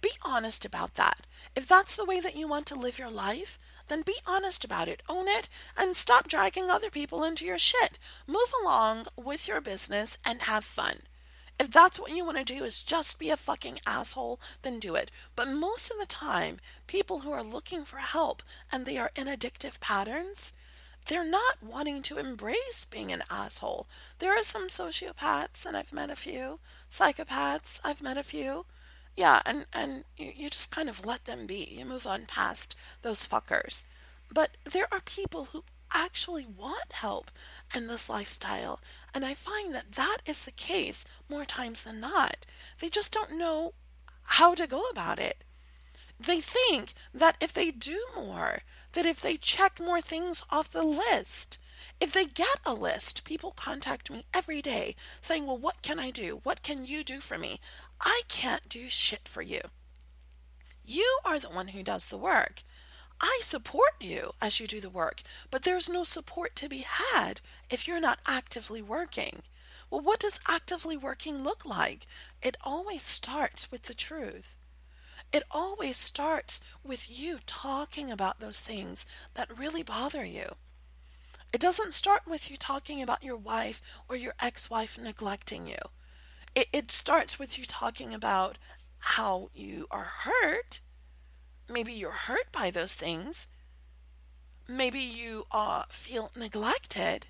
Be 0.00 0.10
honest 0.22 0.64
about 0.64 0.94
that. 0.94 1.26
If 1.56 1.66
that's 1.66 1.96
the 1.96 2.04
way 2.04 2.20
that 2.20 2.36
you 2.36 2.48
want 2.48 2.66
to 2.66 2.78
live 2.78 2.98
your 2.98 3.10
life, 3.10 3.58
then 3.88 4.02
be 4.02 4.16
honest 4.26 4.64
about 4.64 4.88
it, 4.88 5.02
own 5.08 5.26
it, 5.28 5.48
and 5.76 5.96
stop 5.96 6.28
dragging 6.28 6.70
other 6.70 6.90
people 6.90 7.24
into 7.24 7.44
your 7.44 7.58
shit. 7.58 7.98
Move 8.26 8.52
along 8.62 9.06
with 9.16 9.48
your 9.48 9.60
business 9.60 10.18
and 10.24 10.42
have 10.42 10.64
fun. 10.64 11.00
If 11.58 11.70
that's 11.70 11.98
what 11.98 12.12
you 12.12 12.24
want 12.24 12.38
to 12.38 12.44
do 12.44 12.62
is 12.62 12.82
just 12.82 13.18
be 13.18 13.30
a 13.30 13.36
fucking 13.36 13.80
asshole, 13.84 14.38
then 14.62 14.78
do 14.78 14.94
it. 14.94 15.10
But 15.34 15.48
most 15.48 15.90
of 15.90 15.98
the 15.98 16.06
time, 16.06 16.58
people 16.86 17.20
who 17.20 17.32
are 17.32 17.42
looking 17.42 17.84
for 17.84 17.98
help 17.98 18.42
and 18.70 18.86
they 18.86 18.96
are 18.96 19.10
in 19.16 19.26
addictive 19.26 19.80
patterns, 19.80 20.52
they're 21.06 21.28
not 21.28 21.62
wanting 21.62 22.02
to 22.02 22.18
embrace 22.18 22.86
being 22.88 23.10
an 23.10 23.22
asshole. 23.30 23.86
There 24.18 24.32
are 24.38 24.42
some 24.42 24.68
sociopaths, 24.68 25.64
and 25.66 25.76
I've 25.76 25.92
met 25.92 26.10
a 26.10 26.16
few, 26.16 26.60
psychopaths, 26.92 27.80
I've 27.82 28.02
met 28.02 28.18
a 28.18 28.22
few, 28.22 28.66
yeah, 29.18 29.42
and, 29.44 29.66
and 29.72 30.04
you, 30.16 30.32
you 30.36 30.48
just 30.48 30.70
kind 30.70 30.88
of 30.88 31.04
let 31.04 31.24
them 31.24 31.44
be. 31.44 31.74
You 31.76 31.84
move 31.84 32.06
on 32.06 32.26
past 32.26 32.76
those 33.02 33.26
fuckers. 33.26 33.82
But 34.32 34.56
there 34.62 34.86
are 34.92 35.00
people 35.00 35.46
who 35.46 35.64
actually 35.92 36.46
want 36.46 36.92
help 36.92 37.32
in 37.74 37.88
this 37.88 38.08
lifestyle. 38.08 38.80
And 39.12 39.26
I 39.26 39.34
find 39.34 39.74
that 39.74 39.92
that 39.92 40.18
is 40.24 40.42
the 40.42 40.52
case 40.52 41.04
more 41.28 41.44
times 41.44 41.82
than 41.82 41.98
not. 41.98 42.46
They 42.78 42.88
just 42.88 43.10
don't 43.10 43.36
know 43.36 43.74
how 44.22 44.54
to 44.54 44.68
go 44.68 44.84
about 44.88 45.18
it. 45.18 45.42
They 46.20 46.40
think 46.40 46.92
that 47.12 47.36
if 47.40 47.52
they 47.52 47.72
do 47.72 48.00
more, 48.14 48.62
that 48.92 49.04
if 49.04 49.20
they 49.20 49.36
check 49.36 49.80
more 49.80 50.00
things 50.00 50.44
off 50.48 50.70
the 50.70 50.84
list, 50.84 51.58
if 52.00 52.12
they 52.12 52.24
get 52.24 52.60
a 52.64 52.74
list, 52.74 53.24
people 53.24 53.52
contact 53.56 54.10
me 54.10 54.24
every 54.32 54.62
day 54.62 54.94
saying, 55.20 55.46
Well, 55.46 55.58
what 55.58 55.82
can 55.82 55.98
I 55.98 56.10
do? 56.10 56.40
What 56.44 56.62
can 56.62 56.84
you 56.86 57.02
do 57.02 57.20
for 57.20 57.38
me? 57.38 57.60
I 58.00 58.22
can't 58.28 58.68
do 58.68 58.88
shit 58.88 59.28
for 59.28 59.42
you. 59.42 59.60
You 60.84 61.18
are 61.24 61.38
the 61.38 61.50
one 61.50 61.68
who 61.68 61.82
does 61.82 62.06
the 62.06 62.16
work. 62.16 62.62
I 63.20 63.40
support 63.42 63.94
you 64.00 64.32
as 64.40 64.60
you 64.60 64.66
do 64.66 64.80
the 64.80 64.90
work, 64.90 65.22
but 65.50 65.62
there's 65.62 65.88
no 65.88 66.04
support 66.04 66.54
to 66.56 66.68
be 66.68 66.84
had 66.86 67.40
if 67.68 67.86
you're 67.86 68.00
not 68.00 68.20
actively 68.26 68.80
working. 68.80 69.42
Well, 69.90 70.00
what 70.00 70.20
does 70.20 70.40
actively 70.46 70.96
working 70.96 71.42
look 71.42 71.64
like? 71.64 72.06
It 72.42 72.56
always 72.62 73.02
starts 73.02 73.70
with 73.72 73.84
the 73.84 73.94
truth. 73.94 74.54
It 75.32 75.42
always 75.50 75.96
starts 75.96 76.60
with 76.84 77.10
you 77.10 77.40
talking 77.46 78.10
about 78.10 78.38
those 78.38 78.60
things 78.60 79.04
that 79.34 79.58
really 79.58 79.82
bother 79.82 80.24
you. 80.24 80.54
It 81.52 81.60
doesn't 81.60 81.94
start 81.94 82.22
with 82.26 82.50
you 82.50 82.56
talking 82.56 83.02
about 83.02 83.22
your 83.22 83.36
wife 83.36 83.82
or 84.08 84.16
your 84.16 84.34
ex 84.40 84.70
wife 84.70 84.98
neglecting 84.98 85.66
you. 85.66 85.78
It, 86.58 86.66
it 86.72 86.90
starts 86.90 87.38
with 87.38 87.56
you 87.56 87.64
talking 87.64 88.12
about 88.12 88.58
how 88.98 89.50
you 89.54 89.86
are 89.92 90.10
hurt. 90.24 90.80
Maybe 91.70 91.92
you're 91.92 92.10
hurt 92.10 92.50
by 92.50 92.72
those 92.72 92.94
things. 92.94 93.46
Maybe 94.66 94.98
you 94.98 95.44
uh, 95.52 95.84
feel 95.88 96.32
neglected. 96.36 97.28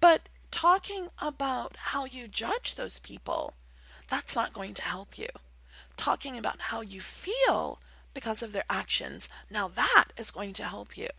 But 0.00 0.28
talking 0.50 1.06
about 1.22 1.76
how 1.76 2.04
you 2.04 2.26
judge 2.26 2.74
those 2.74 2.98
people, 2.98 3.54
that's 4.10 4.34
not 4.34 4.52
going 4.52 4.74
to 4.74 4.82
help 4.82 5.16
you. 5.16 5.28
Talking 5.96 6.36
about 6.36 6.62
how 6.62 6.80
you 6.80 7.00
feel 7.00 7.78
because 8.12 8.42
of 8.42 8.50
their 8.50 8.64
actions, 8.68 9.28
now 9.48 9.68
that 9.68 10.06
is 10.16 10.32
going 10.32 10.52
to 10.54 10.64
help 10.64 10.98
you. 10.98 11.10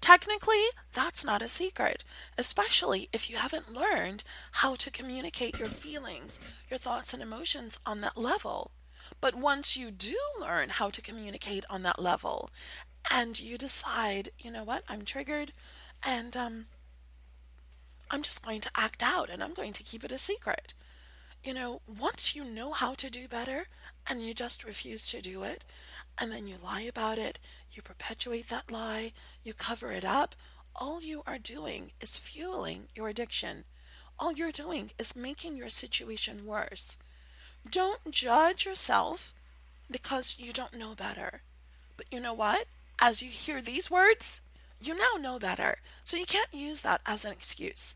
Technically, 0.00 0.64
that's 0.92 1.24
not 1.24 1.42
a 1.42 1.48
secret, 1.48 2.04
especially 2.38 3.08
if 3.12 3.28
you 3.28 3.36
haven't 3.36 3.72
learned 3.72 4.24
how 4.52 4.74
to 4.76 4.90
communicate 4.90 5.58
your 5.58 5.68
feelings, 5.68 6.40
your 6.70 6.78
thoughts, 6.78 7.12
and 7.12 7.22
emotions 7.22 7.78
on 7.84 8.00
that 8.00 8.16
level. 8.16 8.70
But 9.20 9.34
once 9.34 9.76
you 9.76 9.90
do 9.90 10.16
learn 10.40 10.70
how 10.70 10.88
to 10.90 11.02
communicate 11.02 11.64
on 11.68 11.82
that 11.82 12.00
level, 12.00 12.48
and 13.10 13.38
you 13.38 13.58
decide, 13.58 14.30
you 14.38 14.50
know 14.50 14.64
what, 14.64 14.84
I'm 14.88 15.04
triggered, 15.04 15.52
and 16.02 16.36
um, 16.36 16.66
I'm 18.10 18.22
just 18.22 18.44
going 18.44 18.60
to 18.62 18.70
act 18.74 19.02
out 19.02 19.30
and 19.30 19.42
I'm 19.42 19.54
going 19.54 19.72
to 19.74 19.82
keep 19.82 20.04
it 20.04 20.12
a 20.12 20.18
secret. 20.18 20.74
You 21.44 21.54
know, 21.54 21.80
once 21.86 22.34
you 22.34 22.44
know 22.44 22.72
how 22.72 22.94
to 22.94 23.08
do 23.08 23.28
better 23.28 23.66
and 24.06 24.22
you 24.22 24.34
just 24.34 24.64
refuse 24.64 25.08
to 25.08 25.20
do 25.20 25.42
it, 25.42 25.64
and 26.18 26.32
then 26.32 26.46
you 26.46 26.56
lie 26.62 26.82
about 26.82 27.18
it, 27.18 27.38
you 27.72 27.82
perpetuate 27.82 28.48
that 28.48 28.70
lie, 28.70 29.12
you 29.42 29.54
cover 29.54 29.92
it 29.92 30.04
up, 30.04 30.34
all 30.74 31.02
you 31.02 31.22
are 31.26 31.38
doing 31.38 31.92
is 32.00 32.16
fueling 32.16 32.88
your 32.94 33.08
addiction. 33.08 33.64
All 34.18 34.32
you're 34.32 34.52
doing 34.52 34.90
is 34.98 35.16
making 35.16 35.56
your 35.56 35.68
situation 35.68 36.46
worse. 36.46 36.98
Don't 37.68 38.10
judge 38.10 38.64
yourself 38.64 39.34
because 39.90 40.36
you 40.38 40.52
don't 40.52 40.78
know 40.78 40.94
better. 40.94 41.42
But 41.96 42.06
you 42.10 42.20
know 42.20 42.34
what? 42.34 42.66
As 43.00 43.22
you 43.22 43.30
hear 43.30 43.60
these 43.60 43.90
words, 43.90 44.40
you 44.80 44.94
now 44.94 45.20
know 45.20 45.38
better. 45.38 45.78
So 46.04 46.16
you 46.16 46.26
can't 46.26 46.52
use 46.52 46.82
that 46.82 47.00
as 47.06 47.24
an 47.24 47.32
excuse. 47.32 47.94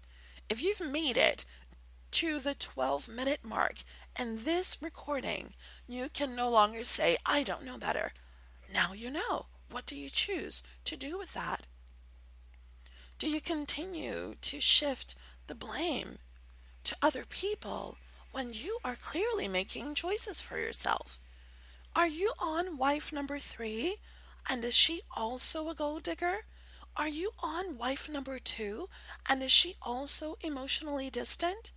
If 0.50 0.62
you've 0.62 0.80
made 0.80 1.16
it 1.16 1.44
to 2.12 2.38
the 2.38 2.54
12 2.54 3.08
minute 3.08 3.40
mark 3.42 3.76
in 4.18 4.44
this 4.44 4.78
recording, 4.80 5.54
you 5.86 6.08
can 6.12 6.34
no 6.34 6.50
longer 6.50 6.84
say, 6.84 7.16
I 7.26 7.42
don't 7.42 7.64
know 7.64 7.78
better. 7.78 8.12
Now 8.72 8.92
you 8.92 9.10
know. 9.10 9.46
What 9.70 9.86
do 9.86 9.96
you 9.96 10.10
choose 10.10 10.62
to 10.84 10.96
do 10.96 11.18
with 11.18 11.34
that? 11.34 11.66
Do 13.18 13.28
you 13.28 13.40
continue 13.40 14.34
to 14.40 14.60
shift 14.60 15.14
the 15.46 15.54
blame 15.54 16.18
to 16.84 16.96
other 17.02 17.24
people 17.28 17.96
when 18.32 18.52
you 18.52 18.78
are 18.84 18.96
clearly 18.96 19.48
making 19.48 19.94
choices 19.94 20.40
for 20.40 20.58
yourself? 20.58 21.18
Are 21.96 22.08
you 22.08 22.32
on 22.38 22.76
wife 22.76 23.12
number 23.12 23.38
three? 23.38 23.96
And 24.48 24.64
is 24.64 24.74
she 24.74 25.02
also 25.16 25.68
a 25.68 25.74
gold 25.74 26.02
digger? 26.02 26.44
Are 26.96 27.08
you 27.08 27.30
on 27.42 27.78
wife 27.78 28.08
number 28.08 28.38
two? 28.38 28.88
And 29.28 29.42
is 29.42 29.50
she 29.50 29.76
also 29.82 30.36
emotionally 30.40 31.10
distant? 31.10 31.72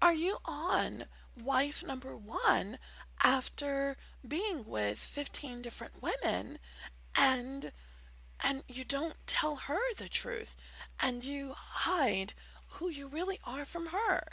Are 0.00 0.14
you 0.14 0.38
on 0.44 1.04
wife 1.42 1.84
number 1.86 2.16
one 2.16 2.78
after 3.22 3.96
being 4.26 4.64
with 4.66 4.98
15 4.98 5.62
different 5.62 6.02
women 6.02 6.58
and 7.16 7.72
and 8.44 8.62
you 8.68 8.84
don't 8.84 9.14
tell 9.26 9.56
her 9.56 9.78
the 9.96 10.08
truth 10.08 10.56
and 11.00 11.24
you 11.24 11.54
hide 11.56 12.34
who 12.72 12.90
you 12.90 13.08
really 13.08 13.38
are 13.46 13.64
from 13.64 13.86
her. 13.86 14.24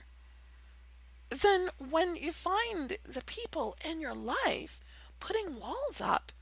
Then 1.29 1.69
when 1.77 2.17
you 2.17 2.33
find 2.33 2.97
the 3.05 3.23
people 3.25 3.77
in 3.83 4.01
your 4.01 4.13
life 4.13 4.81
putting 5.21 5.57
walls 5.57 6.01
up 6.01 6.33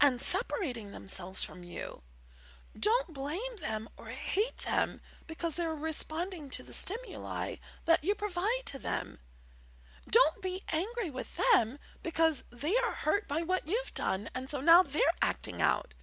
and 0.00 0.20
separating 0.20 0.90
themselves 0.90 1.44
from 1.44 1.62
you 1.62 2.02
don't 2.78 3.14
blame 3.14 3.56
them 3.60 3.88
or 3.96 4.08
hate 4.08 4.58
them 4.58 5.00
because 5.26 5.56
they're 5.56 5.74
responding 5.74 6.50
to 6.50 6.62
the 6.62 6.72
stimuli 6.72 7.56
that 7.86 8.04
you 8.04 8.14
provide 8.14 8.62
to 8.66 8.78
them 8.78 9.18
don't 10.10 10.40
be 10.42 10.62
angry 10.72 11.10
with 11.10 11.38
them 11.52 11.78
because 12.02 12.44
they 12.50 12.74
are 12.84 12.92
hurt 12.92 13.26
by 13.26 13.42
what 13.42 13.66
you've 13.66 13.94
done, 13.94 14.28
and 14.34 14.48
so 14.48 14.60
now 14.60 14.82
they're 14.82 15.02
acting 15.20 15.60
out. 15.60 15.94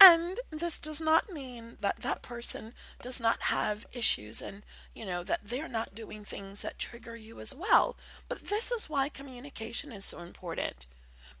And 0.00 0.40
this 0.50 0.78
does 0.80 1.00
not 1.00 1.32
mean 1.32 1.78
that 1.80 2.00
that 2.00 2.20
person 2.20 2.74
does 3.00 3.20
not 3.20 3.42
have 3.44 3.86
issues 3.92 4.42
and, 4.42 4.62
you 4.94 5.06
know, 5.06 5.24
that 5.24 5.44
they're 5.44 5.68
not 5.68 5.94
doing 5.94 6.24
things 6.24 6.60
that 6.60 6.78
trigger 6.78 7.16
you 7.16 7.40
as 7.40 7.54
well. 7.54 7.96
But 8.28 8.48
this 8.48 8.70
is 8.70 8.90
why 8.90 9.08
communication 9.08 9.92
is 9.92 10.04
so 10.04 10.20
important. 10.20 10.86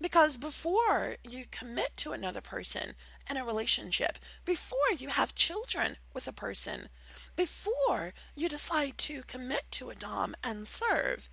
Because 0.00 0.38
before 0.38 1.16
you 1.28 1.44
commit 1.50 1.96
to 1.98 2.12
another 2.12 2.40
person 2.40 2.94
in 3.28 3.36
a 3.36 3.44
relationship, 3.44 4.18
before 4.46 4.78
you 4.96 5.08
have 5.08 5.34
children 5.34 5.96
with 6.14 6.26
a 6.26 6.32
person, 6.32 6.88
before 7.36 8.12
you 8.34 8.48
decide 8.48 8.98
to 8.98 9.22
commit 9.22 9.64
to 9.72 9.90
a 9.90 9.94
Dom 9.94 10.34
and 10.42 10.66
serve, 10.66 11.28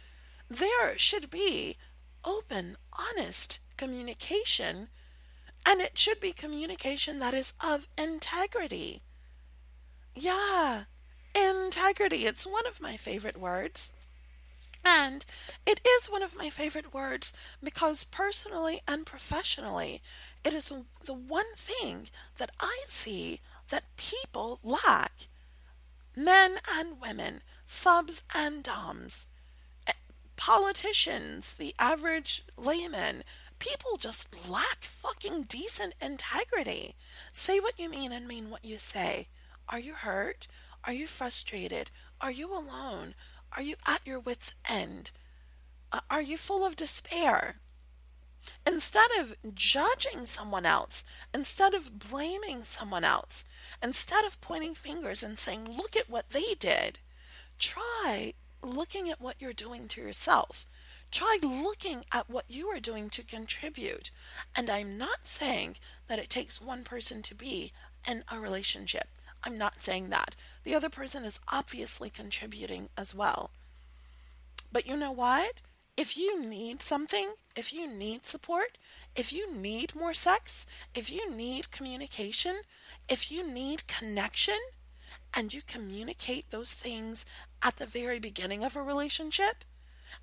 there 0.49 0.97
should 0.97 1.29
be 1.29 1.77
open, 2.23 2.75
honest 2.97 3.59
communication, 3.77 4.89
and 5.65 5.79
it 5.81 5.97
should 5.97 6.19
be 6.19 6.33
communication 6.33 7.19
that 7.19 7.33
is 7.33 7.53
of 7.63 7.87
integrity. 7.97 9.01
Yeah, 10.15 10.83
integrity. 11.35 12.25
It's 12.25 12.45
one 12.45 12.67
of 12.67 12.81
my 12.81 12.97
favorite 12.97 13.39
words. 13.39 13.91
And 14.83 15.25
it 15.65 15.79
is 15.87 16.07
one 16.07 16.23
of 16.23 16.35
my 16.35 16.49
favorite 16.49 16.93
words 16.93 17.33
because 17.63 18.03
personally 18.03 18.81
and 18.87 19.05
professionally, 19.05 20.01
it 20.43 20.53
is 20.53 20.71
the 21.05 21.13
one 21.13 21.53
thing 21.55 22.09
that 22.37 22.51
I 22.59 22.81
see 22.87 23.41
that 23.69 23.95
people 23.95 24.59
lack 24.63 25.27
men 26.15 26.57
and 26.69 27.01
women, 27.01 27.41
subs 27.65 28.23
and 28.33 28.63
doms, 28.63 29.27
eh, 29.87 29.93
politicians, 30.35 31.53
the 31.55 31.73
average 31.79 32.43
layman, 32.57 33.23
people 33.59 33.97
just 33.97 34.49
lack 34.49 34.83
fucking 34.83 35.43
decent 35.43 35.93
integrity. 36.01 36.95
Say 37.31 37.59
what 37.59 37.79
you 37.79 37.89
mean 37.89 38.11
and 38.11 38.27
mean 38.27 38.49
what 38.49 38.65
you 38.65 38.77
say. 38.77 39.27
Are 39.69 39.79
you 39.79 39.93
hurt? 39.93 40.47
Are 40.83 40.93
you 40.93 41.07
frustrated? 41.07 41.91
Are 42.19 42.31
you 42.31 42.51
alone? 42.51 43.13
Are 43.55 43.61
you 43.61 43.75
at 43.85 44.01
your 44.05 44.19
wits' 44.19 44.55
end? 44.67 45.11
Are 46.09 46.21
you 46.21 46.37
full 46.37 46.65
of 46.65 46.75
despair? 46.75 47.57
Instead 48.65 49.11
of 49.19 49.35
judging 49.53 50.25
someone 50.25 50.65
else, 50.65 51.03
instead 51.33 51.73
of 51.73 51.99
blaming 51.99 52.63
someone 52.63 53.03
else, 53.03 53.45
instead 53.83 54.25
of 54.25 54.39
pointing 54.41 54.75
fingers 54.75 55.23
and 55.23 55.37
saying, 55.37 55.69
look 55.69 55.95
at 55.95 56.09
what 56.09 56.29
they 56.31 56.53
did, 56.59 56.99
try 57.59 58.33
looking 58.63 59.09
at 59.09 59.21
what 59.21 59.35
you're 59.39 59.53
doing 59.53 59.87
to 59.89 60.01
yourself. 60.01 60.65
Try 61.11 61.39
looking 61.41 62.05
at 62.11 62.29
what 62.29 62.45
you 62.47 62.67
are 62.67 62.79
doing 62.79 63.09
to 63.09 63.23
contribute. 63.23 64.11
And 64.55 64.69
I'm 64.69 64.97
not 64.97 65.27
saying 65.27 65.75
that 66.07 66.19
it 66.19 66.29
takes 66.29 66.61
one 66.61 66.83
person 66.83 67.21
to 67.23 67.35
be 67.35 67.73
in 68.07 68.23
a 68.31 68.39
relationship. 68.39 69.09
I'm 69.43 69.57
not 69.57 69.83
saying 69.83 70.09
that. 70.09 70.35
The 70.63 70.75
other 70.75 70.89
person 70.89 71.25
is 71.25 71.41
obviously 71.51 72.09
contributing 72.09 72.89
as 72.97 73.13
well. 73.13 73.51
But 74.71 74.87
you 74.87 74.95
know 74.95 75.11
what? 75.11 75.61
If 75.97 76.17
you 76.17 76.41
need 76.41 76.81
something, 76.81 77.33
if 77.55 77.73
you 77.73 77.87
need 77.87 78.25
support, 78.25 78.77
if 79.15 79.31
you 79.33 79.53
need 79.53 79.95
more 79.95 80.13
sex, 80.13 80.65
if 80.95 81.11
you 81.11 81.29
need 81.29 81.71
communication, 81.71 82.61
if 83.09 83.31
you 83.31 83.47
need 83.47 83.87
connection, 83.87 84.57
and 85.33 85.53
you 85.53 85.61
communicate 85.65 86.49
those 86.49 86.73
things 86.73 87.25
at 87.61 87.77
the 87.77 87.85
very 87.85 88.19
beginning 88.19 88.63
of 88.63 88.75
a 88.75 88.81
relationship, 88.81 89.63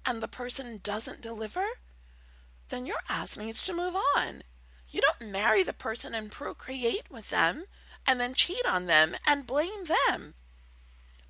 and 0.04 0.22
the 0.22 0.28
person 0.28 0.80
doesn't 0.82 1.22
deliver, 1.22 1.64
then 2.68 2.86
your 2.86 2.98
ass 3.08 3.38
needs 3.38 3.62
to 3.64 3.74
move 3.74 3.94
on. 4.16 4.42
You 4.90 5.00
don't 5.00 5.32
marry 5.32 5.62
the 5.62 5.72
person 5.72 6.14
and 6.14 6.30
procreate 6.30 7.10
with 7.10 7.30
them 7.30 7.64
and 8.06 8.20
then 8.20 8.34
cheat 8.34 8.64
on 8.66 8.86
them 8.86 9.14
and 9.26 9.46
blame 9.46 9.84
them. 9.84 10.34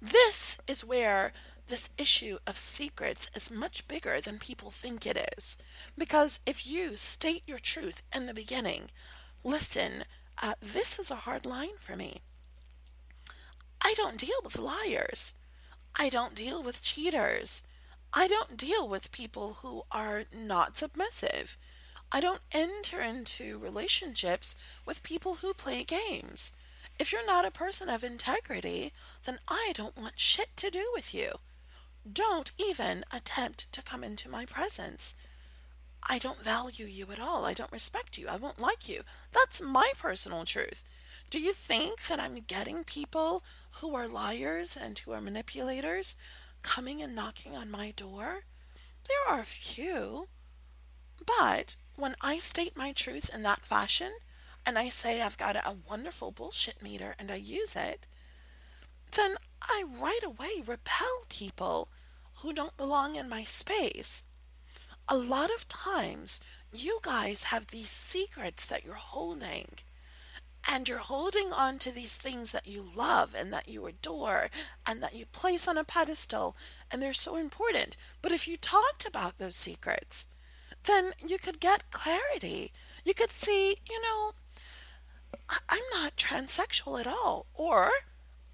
This 0.01 0.59
is 0.69 0.85
where 0.85 1.33
this 1.69 1.91
issue 1.99 2.39
of 2.47 2.59
secrets 2.59 3.31
is 3.35 3.51
much 3.51 3.87
bigger 3.89 4.21
than 4.21 4.39
people 4.39 4.71
think 4.71 5.07
it 5.07 5.31
is. 5.37 5.59
Because 5.97 6.41
if 6.47 6.67
you 6.67 6.97
state 6.97 7.43
your 7.47 7.59
truth 7.59 8.03
in 8.15 8.25
the 8.25 8.35
beginning, 8.35 8.91
listen, 9.45 10.05
uh, 10.43 10.55
this 10.61 10.99
is 10.99 11.11
a 11.11 11.17
hard 11.27 11.45
line 11.45 11.77
for 11.79 11.97
me. 11.97 12.23
I 13.81 13.95
don't 13.97 14.19
deal 14.19 14.39
with 14.43 14.59
liars. 14.59 15.35
I 15.95 16.09
don't 16.09 16.35
deal 16.35 16.63
with 16.63 16.83
cheaters. 16.83 17.65
I 18.13 18.27
don't 18.27 18.57
deal 18.57 18.89
with 18.89 19.13
people 19.13 19.59
who 19.63 19.83
are 19.91 20.25
not 20.35 20.79
submissive. 20.79 21.57
I 22.11 22.21
don't 22.21 22.41
enter 22.53 23.01
into 23.01 23.59
relationships 23.59 24.57
with 24.87 25.03
people 25.03 25.37
who 25.37 25.53
play 25.53 25.85
games. 25.85 26.53
If 26.99 27.13
you're 27.13 27.27
not 27.27 27.45
a 27.45 27.51
person 27.51 27.89
of 27.89 28.03
integrity, 28.03 28.93
then 29.25 29.39
I 29.47 29.73
don't 29.75 29.97
want 29.97 30.19
shit 30.19 30.57
to 30.57 30.71
do 30.71 30.91
with 30.95 31.13
you. 31.13 31.33
Don't 32.11 32.53
even 32.59 33.05
attempt 33.13 33.71
to 33.73 33.83
come 33.83 34.03
into 34.03 34.29
my 34.29 34.45
presence. 34.45 35.15
I 36.09 36.19
don't 36.19 36.43
value 36.43 36.87
you 36.87 37.07
at 37.13 37.21
all. 37.21 37.45
I 37.45 37.55
don't 37.55 37.73
respect 37.73 38.17
you. 38.19 38.29
I 38.29 38.37
won't 38.37 38.61
like 38.61 38.89
you. 38.89 39.03
That's 39.33 39.61
my 39.61 39.93
personal 39.99 40.45
truth. 40.45 40.85
Do 41.31 41.41
you 41.41 41.53
think 41.53 42.07
that 42.07 42.21
I'm 42.21 42.41
getting 42.47 42.85
people 42.85 43.43
who 43.81 43.95
are 43.95 44.09
liars 44.09 44.77
and 44.81 44.99
who 44.99 45.13
are 45.13 45.21
manipulators 45.21 46.17
coming 46.63 47.03
and 47.03 47.15
knocking 47.15 47.55
on 47.55 47.71
my 47.71 47.93
door? 47.97 48.45
There 49.07 49.35
are 49.35 49.41
a 49.41 49.45
few. 49.45 50.29
But 51.27 51.77
when 51.97 52.15
I 52.21 52.39
state 52.39 52.77
my 52.77 52.93
truth 52.93 53.31
in 53.33 53.43
that 53.43 53.67
fashion, 53.67 54.13
and 54.65 54.79
I 54.79 54.89
say 54.89 55.21
I've 55.21 55.39
got 55.39 55.57
a 55.57 55.77
wonderful 55.89 56.31
bullshit 56.31 56.83
meter 56.83 57.15
and 57.19 57.31
I 57.31 57.37
use 57.37 57.77
it, 57.77 58.07
then 59.17 59.37
I 59.63 59.85
right 60.01 60.25
away 60.25 60.63
repel 60.67 61.25
people 61.29 61.89
who 62.37 62.53
don't 62.53 62.77
belong 62.77 63.17
in 63.17 63.29
my 63.29 63.45
space. 63.45 64.23
A 65.09 65.17
lot 65.17 65.51
of 65.51 65.69
times, 65.69 66.41
you 66.73 67.01
guys 67.03 67.45
have 67.45 67.69
these 67.69 67.91
secrets 67.91 68.67
that 68.67 68.85
you're 68.85 68.95
holding, 68.95 69.71
and 70.69 70.89
you're 70.89 70.99
holding 70.99 71.53
on 71.53 71.79
to 71.79 71.91
these 71.91 72.17
things 72.17 72.53
that 72.53 72.67
you 72.67 72.85
love 72.95 73.35
and 73.37 73.53
that 73.53 73.69
you 73.69 73.87
adore 73.87 74.51
and 74.87 75.03
that 75.03 75.15
you 75.15 75.25
place 75.27 75.67
on 75.67 75.79
a 75.79 75.85
pedestal, 75.85 76.57
and 76.91 77.01
they're 77.01 77.13
so 77.15 77.37
important. 77.37 77.97
But 78.21 78.33
if 78.33 78.47
you 78.47 78.57
talked 78.57 79.07
about 79.07 79.39
those 79.39 79.57
secrets, 79.57 80.27
then 80.85 81.13
you 81.27 81.39
could 81.39 81.61
get 81.61 81.91
clarity. 81.91 82.73
You 83.05 83.15
could 83.15 83.33
see, 83.33 83.79
you 83.89 84.03
know, 84.03 84.33
I'm 85.69 85.83
not 85.93 86.17
transsexual 86.17 87.01
at 87.01 87.07
all. 87.07 87.47
Or 87.55 87.91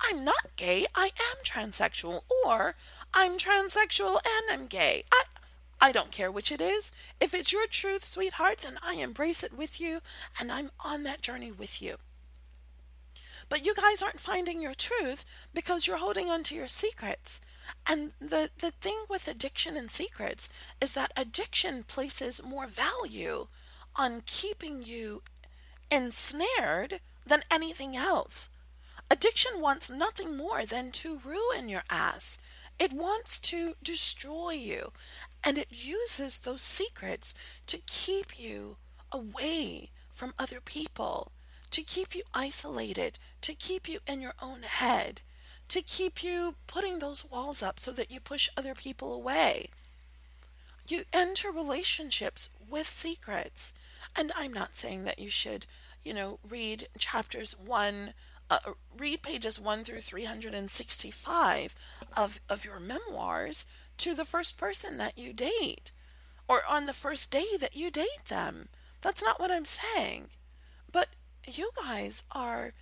I'm 0.06 0.24
not 0.24 0.56
gay, 0.56 0.86
I 0.94 1.06
am 1.06 1.36
transsexual. 1.44 2.22
Or 2.44 2.74
I'm 3.12 3.38
transsexual 3.38 4.18
and 4.24 4.50
I'm 4.50 4.66
gay. 4.66 5.04
I 5.12 5.24
I 5.80 5.92
don't 5.92 6.10
care 6.10 6.30
which 6.30 6.50
it 6.50 6.60
is. 6.60 6.92
If 7.20 7.34
it's 7.34 7.52
your 7.52 7.66
truth, 7.66 8.04
sweetheart, 8.04 8.58
then 8.58 8.78
I 8.82 8.94
embrace 8.94 9.42
it 9.42 9.56
with 9.56 9.80
you 9.80 10.00
and 10.38 10.50
I'm 10.50 10.70
on 10.82 11.02
that 11.02 11.20
journey 11.20 11.52
with 11.52 11.82
you. 11.82 11.96
But 13.48 13.66
you 13.66 13.74
guys 13.74 14.02
aren't 14.02 14.20
finding 14.20 14.62
your 14.62 14.74
truth 14.74 15.26
because 15.52 15.86
you're 15.86 15.98
holding 15.98 16.30
on 16.30 16.42
to 16.44 16.54
your 16.54 16.68
secrets. 16.68 17.40
And 17.86 18.12
the, 18.18 18.50
the 18.58 18.70
thing 18.70 19.04
with 19.08 19.28
addiction 19.28 19.76
and 19.76 19.90
secrets 19.90 20.48
is 20.80 20.94
that 20.94 21.12
addiction 21.16 21.82
places 21.82 22.42
more 22.42 22.66
value 22.66 23.48
on 23.96 24.22
keeping 24.26 24.82
you 24.82 25.22
ensnared 25.90 27.00
than 27.26 27.42
anything 27.50 27.96
else. 27.96 28.48
Addiction 29.10 29.60
wants 29.60 29.90
nothing 29.90 30.36
more 30.36 30.64
than 30.64 30.90
to 30.92 31.20
ruin 31.24 31.68
your 31.68 31.84
ass. 31.90 32.38
It 32.78 32.92
wants 32.92 33.38
to 33.40 33.74
destroy 33.82 34.52
you. 34.52 34.92
And 35.42 35.58
it 35.58 35.68
uses 35.70 36.38
those 36.38 36.62
secrets 36.62 37.34
to 37.66 37.78
keep 37.78 38.38
you 38.38 38.76
away 39.12 39.90
from 40.12 40.34
other 40.38 40.60
people, 40.60 41.32
to 41.70 41.82
keep 41.82 42.14
you 42.14 42.22
isolated, 42.34 43.18
to 43.42 43.54
keep 43.54 43.88
you 43.88 44.00
in 44.06 44.20
your 44.20 44.34
own 44.40 44.62
head, 44.62 45.22
to 45.68 45.82
keep 45.82 46.22
you 46.22 46.56
putting 46.66 46.98
those 46.98 47.24
walls 47.24 47.62
up 47.62 47.78
so 47.78 47.92
that 47.92 48.10
you 48.10 48.20
push 48.20 48.48
other 48.56 48.74
people 48.74 49.12
away. 49.12 49.68
You 50.86 51.04
enter 51.12 51.50
relationships 51.50 52.50
with 52.68 52.86
secrets. 52.86 53.72
And 54.16 54.32
I'm 54.36 54.52
not 54.52 54.76
saying 54.76 55.04
that 55.04 55.18
you 55.18 55.30
should, 55.30 55.66
you 56.04 56.12
know, 56.12 56.38
read 56.48 56.88
chapters 56.98 57.56
1 57.58 58.12
uh, 58.66 58.72
read 58.96 59.22
pages 59.22 59.60
1 59.60 59.84
through 59.84 60.00
365 60.00 61.74
of, 62.16 62.40
of 62.48 62.64
your 62.64 62.80
memoirs 62.80 63.66
to 63.98 64.14
the 64.14 64.24
first 64.24 64.56
person 64.56 64.98
that 64.98 65.18
you 65.18 65.32
date 65.32 65.92
or 66.48 66.60
on 66.68 66.86
the 66.86 66.92
first 66.92 67.30
day 67.30 67.56
that 67.58 67.76
you 67.76 67.90
date 67.90 68.26
them. 68.28 68.68
That's 69.00 69.22
not 69.22 69.40
what 69.40 69.50
I'm 69.50 69.64
saying. 69.64 70.28
But 70.90 71.08
you 71.46 71.70
guys 71.76 72.24
are 72.32 72.72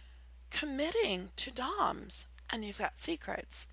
committing 0.51 1.31
to 1.37 1.51
DOMs 1.51 2.29
and 2.51 2.65
you've 2.65 2.79
got 2.79 3.01
secrets. 3.01 3.67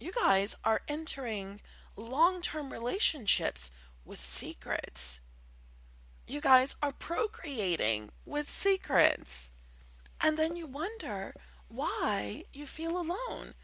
You 0.00 0.12
guys 0.12 0.56
are 0.64 0.82
entering 0.88 1.60
long 1.96 2.40
term 2.40 2.72
relationships 2.72 3.70
with 4.04 4.18
secrets. 4.18 5.20
You 6.26 6.40
guys 6.40 6.76
are 6.82 6.92
procreating 6.92 8.10
with 8.24 8.50
secrets. 8.50 9.51
And 10.22 10.38
then 10.38 10.56
you 10.56 10.66
wonder 10.66 11.34
why 11.68 12.44
you 12.52 12.66
feel 12.66 12.96
alone. 12.96 13.54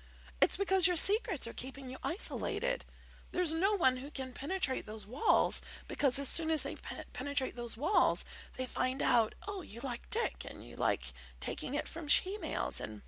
It's 0.43 0.57
because 0.57 0.87
your 0.87 0.97
secrets 0.97 1.47
are 1.47 1.53
keeping 1.53 1.89
you 1.91 1.97
isolated. 2.03 2.85
there's 3.31 3.53
no 3.53 3.77
one 3.77 3.99
who 3.99 4.11
can 4.11 4.33
penetrate 4.33 4.87
those 4.87 5.07
walls 5.07 5.61
because 5.87 6.19
as 6.19 6.29
soon 6.29 6.51
as 6.51 6.63
they 6.63 6.75
pe- 6.77 7.05
penetrate 7.13 7.57
those 7.57 7.77
walls, 7.77 8.25
they 8.57 8.65
find 8.67 9.03
out, 9.03 9.35
oh, 9.47 9.61
you 9.63 9.81
like 9.83 10.09
dick 10.11 10.47
and 10.49 10.65
you 10.65 10.77
like 10.77 11.13
taking 11.39 11.75
it 11.75 11.87
from 11.87 12.09
she 12.09 12.39
males 12.39 12.81
and, 12.81 13.03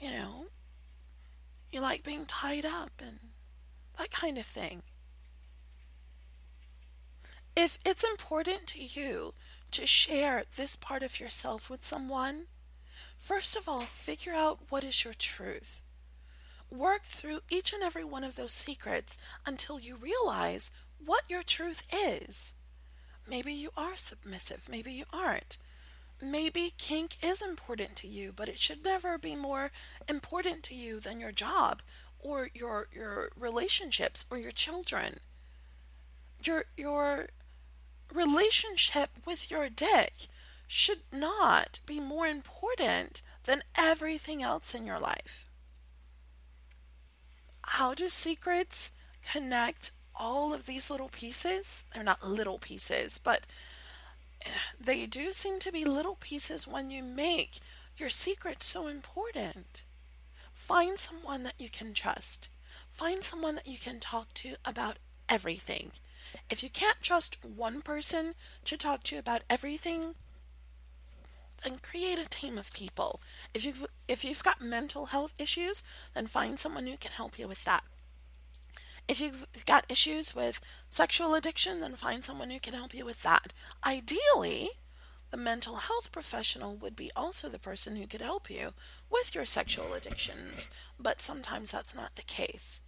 you 0.00 0.10
know, 0.10 0.46
you 1.70 1.80
like 1.80 2.02
being 2.02 2.26
tied 2.26 2.66
up 2.66 2.90
and 2.98 3.18
that 3.98 4.10
kind 4.10 4.36
of 4.36 4.46
thing. 4.46 4.82
If 7.56 7.78
it's 7.86 8.02
important 8.02 8.66
to 8.68 8.82
you 8.82 9.34
to 9.72 9.86
share 9.86 10.44
this 10.56 10.76
part 10.76 11.02
of 11.02 11.18
yourself 11.18 11.68
with 11.68 11.84
someone, 11.84 12.46
first 13.18 13.56
of 13.56 13.68
all, 13.68 13.82
figure 13.82 14.34
out 14.34 14.60
what 14.68 14.84
is 14.84 15.04
your 15.04 15.14
truth. 15.14 15.82
Work 16.70 17.04
through 17.04 17.40
each 17.50 17.72
and 17.72 17.82
every 17.82 18.04
one 18.04 18.24
of 18.24 18.36
those 18.36 18.52
secrets 18.52 19.18
until 19.44 19.78
you 19.78 19.96
realize 19.96 20.70
what 21.04 21.24
your 21.28 21.42
truth 21.42 21.84
is. 21.92 22.54
Maybe 23.28 23.52
you 23.52 23.70
are 23.76 23.96
submissive, 23.96 24.68
maybe 24.68 24.92
you 24.92 25.04
aren't. 25.12 25.58
Maybe 26.20 26.72
kink 26.78 27.16
is 27.22 27.42
important 27.42 27.96
to 27.96 28.08
you, 28.08 28.32
but 28.34 28.48
it 28.48 28.60
should 28.60 28.84
never 28.84 29.18
be 29.18 29.34
more 29.34 29.72
important 30.08 30.62
to 30.64 30.74
you 30.74 31.00
than 31.00 31.20
your 31.20 31.32
job 31.32 31.82
or 32.20 32.48
your 32.54 32.86
your 32.92 33.30
relationships 33.36 34.24
or 34.30 34.38
your 34.38 34.52
children. 34.52 35.18
Your 36.42 36.66
your 36.76 37.30
relationship 38.12 39.10
with 39.26 39.50
your 39.50 39.68
dick 39.68 40.12
should 40.66 41.00
not 41.12 41.80
be 41.86 42.00
more 42.00 42.26
important 42.26 43.22
than 43.44 43.62
everything 43.76 44.42
else 44.42 44.74
in 44.74 44.86
your 44.86 44.98
life 44.98 45.44
how 47.72 47.94
do 47.94 48.08
secrets 48.10 48.92
connect 49.22 49.92
all 50.14 50.52
of 50.52 50.66
these 50.66 50.90
little 50.90 51.08
pieces? 51.08 51.84
They're 51.94 52.04
not 52.04 52.22
little 52.22 52.58
pieces, 52.58 53.18
but 53.22 53.46
they 54.78 55.06
do 55.06 55.32
seem 55.32 55.58
to 55.60 55.72
be 55.72 55.84
little 55.84 56.16
pieces 56.20 56.66
when 56.68 56.90
you 56.90 57.02
make 57.02 57.60
your 57.96 58.10
secret 58.10 58.62
so 58.62 58.88
important. 58.88 59.84
Find 60.52 60.98
someone 60.98 61.44
that 61.44 61.58
you 61.58 61.70
can 61.70 61.94
trust. 61.94 62.50
Find 62.90 63.22
someone 63.24 63.54
that 63.54 63.66
you 63.66 63.78
can 63.78 64.00
talk 64.00 64.34
to 64.34 64.56
about 64.66 64.98
everything. 65.28 65.92
If 66.50 66.62
you 66.62 66.70
can't 66.70 67.00
trust 67.02 67.44
one 67.44 67.82
person 67.82 68.34
to 68.64 68.76
talk 68.76 69.02
to 69.04 69.14
you 69.14 69.18
about 69.18 69.42
everything, 69.48 70.14
then 71.62 71.78
create 71.78 72.18
a 72.18 72.28
team 72.28 72.58
of 72.58 72.72
people. 72.72 73.20
If 73.54 73.64
you've 73.64 73.86
if 74.08 74.24
you've 74.24 74.42
got 74.42 74.60
mental 74.60 75.06
health 75.06 75.34
issues, 75.38 75.82
then 76.14 76.26
find 76.26 76.58
someone 76.58 76.86
who 76.86 76.96
can 76.96 77.12
help 77.12 77.38
you 77.38 77.48
with 77.48 77.64
that. 77.64 77.84
If 79.08 79.20
you've 79.20 79.46
got 79.66 79.90
issues 79.90 80.34
with 80.34 80.60
sexual 80.88 81.34
addiction, 81.34 81.80
then 81.80 81.96
find 81.96 82.24
someone 82.24 82.50
who 82.50 82.60
can 82.60 82.74
help 82.74 82.94
you 82.94 83.04
with 83.04 83.22
that. 83.22 83.52
Ideally, 83.84 84.70
the 85.30 85.36
mental 85.36 85.76
health 85.76 86.12
professional 86.12 86.76
would 86.76 86.94
be 86.94 87.10
also 87.16 87.48
the 87.48 87.58
person 87.58 87.96
who 87.96 88.06
could 88.06 88.20
help 88.20 88.50
you 88.50 88.74
with 89.10 89.34
your 89.34 89.46
sexual 89.46 89.94
addictions, 89.94 90.70
but 91.00 91.20
sometimes 91.20 91.72
that's 91.72 91.94
not 91.94 92.16
the 92.16 92.22
case. 92.22 92.82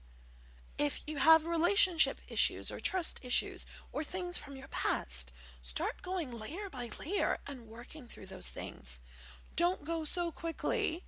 If 0.76 1.02
you 1.06 1.18
have 1.18 1.46
relationship 1.46 2.20
issues 2.28 2.72
or 2.72 2.80
trust 2.80 3.24
issues 3.24 3.64
or 3.92 4.02
things 4.02 4.38
from 4.38 4.56
your 4.56 4.66
past, 4.68 5.32
start 5.62 6.02
going 6.02 6.36
layer 6.36 6.68
by 6.70 6.90
layer 6.98 7.38
and 7.46 7.68
working 7.68 8.06
through 8.06 8.26
those 8.26 8.48
things. 8.48 8.98
Don't 9.54 9.84
go 9.84 10.02
so 10.02 10.32
quickly 10.32 11.04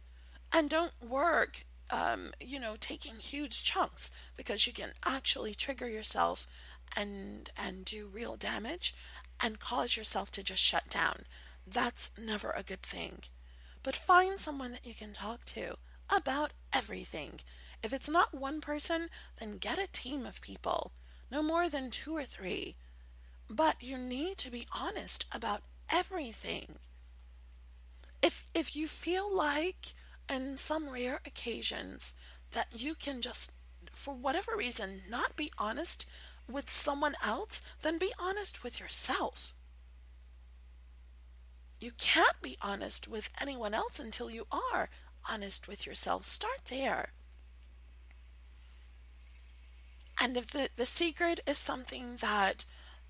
and 0.53 0.71
don't 0.71 0.93
work, 1.03 1.67
um, 1.91 2.31
you 2.41 2.61
know, 2.61 2.77
taking 2.79 3.17
huge 3.17 3.65
chunks 3.65 4.13
because 4.37 4.69
you 4.69 4.73
can 4.73 4.91
actually 5.05 5.55
trigger 5.55 5.89
yourself 5.89 6.47
and 6.95 7.51
and 7.57 7.85
do 7.85 8.07
real 8.07 8.37
damage 8.37 8.95
and 9.41 9.59
cause 9.59 9.97
yourself 9.97 10.31
to 10.31 10.45
just 10.45 10.63
shut 10.63 10.89
down. 10.89 11.25
That's 11.67 12.13
never 12.17 12.51
a 12.51 12.63
good 12.63 12.83
thing. 12.83 13.23
But 13.83 13.97
find 13.97 14.39
someone 14.39 14.71
that 14.73 14.87
you 14.87 14.95
can 14.95 15.13
talk 15.13 15.45
to 15.47 15.77
about 16.09 16.53
everything 16.73 17.41
if 17.83 17.93
it's 17.93 18.09
not 18.09 18.35
one 18.35 18.61
person, 18.61 19.09
then 19.39 19.59
get 19.59 19.79
a 19.79 19.91
team 19.91 20.27
of 20.27 20.41
people, 20.41 20.93
no 21.31 21.43
more 21.43 21.69
than 21.69 21.91
two 21.91 22.17
or 22.17 22.25
three. 22.25 22.77
But 23.49 23.83
you 23.83 23.97
need 23.97 24.39
to 24.39 24.51
be 24.51 24.67
honest 24.73 25.27
about 25.33 25.63
everything. 25.91 26.79
If 28.23 28.45
if 28.55 28.75
you 28.75 28.89
feel 28.89 29.35
like 29.35 29.95
in 30.29 30.57
some 30.57 30.91
rare 30.91 31.21
occasions 31.25 32.15
that 32.53 32.69
you 32.73 32.95
can 32.95 33.23
just 33.23 33.53
for 33.93 34.15
whatever 34.15 34.57
reason 34.57 35.03
not 35.09 35.37
be 35.37 35.53
honest 35.59 36.07
with 36.49 36.71
someone 36.71 37.15
else, 37.25 37.63
then 37.83 37.99
be 37.99 38.13
honest 38.19 38.63
with 38.63 38.81
yourself. 38.81 39.55
You 41.81 41.93
can't 41.99 42.41
be 42.41 42.57
honest 42.63 43.07
with 43.07 43.31
anyone 43.41 43.75
else 43.75 43.99
until 44.01 44.31
you 44.31 44.47
are 44.51 44.89
honest 45.29 45.69
with 45.69 45.87
yourself. 45.87 46.25
Start 46.25 46.63
there. 46.71 47.13
And 50.21 50.37
if 50.37 50.51
the, 50.51 50.69
the 50.77 50.87
secret 50.87 51.41
is 51.47 51.59
something 51.59 52.17
that, 52.21 52.65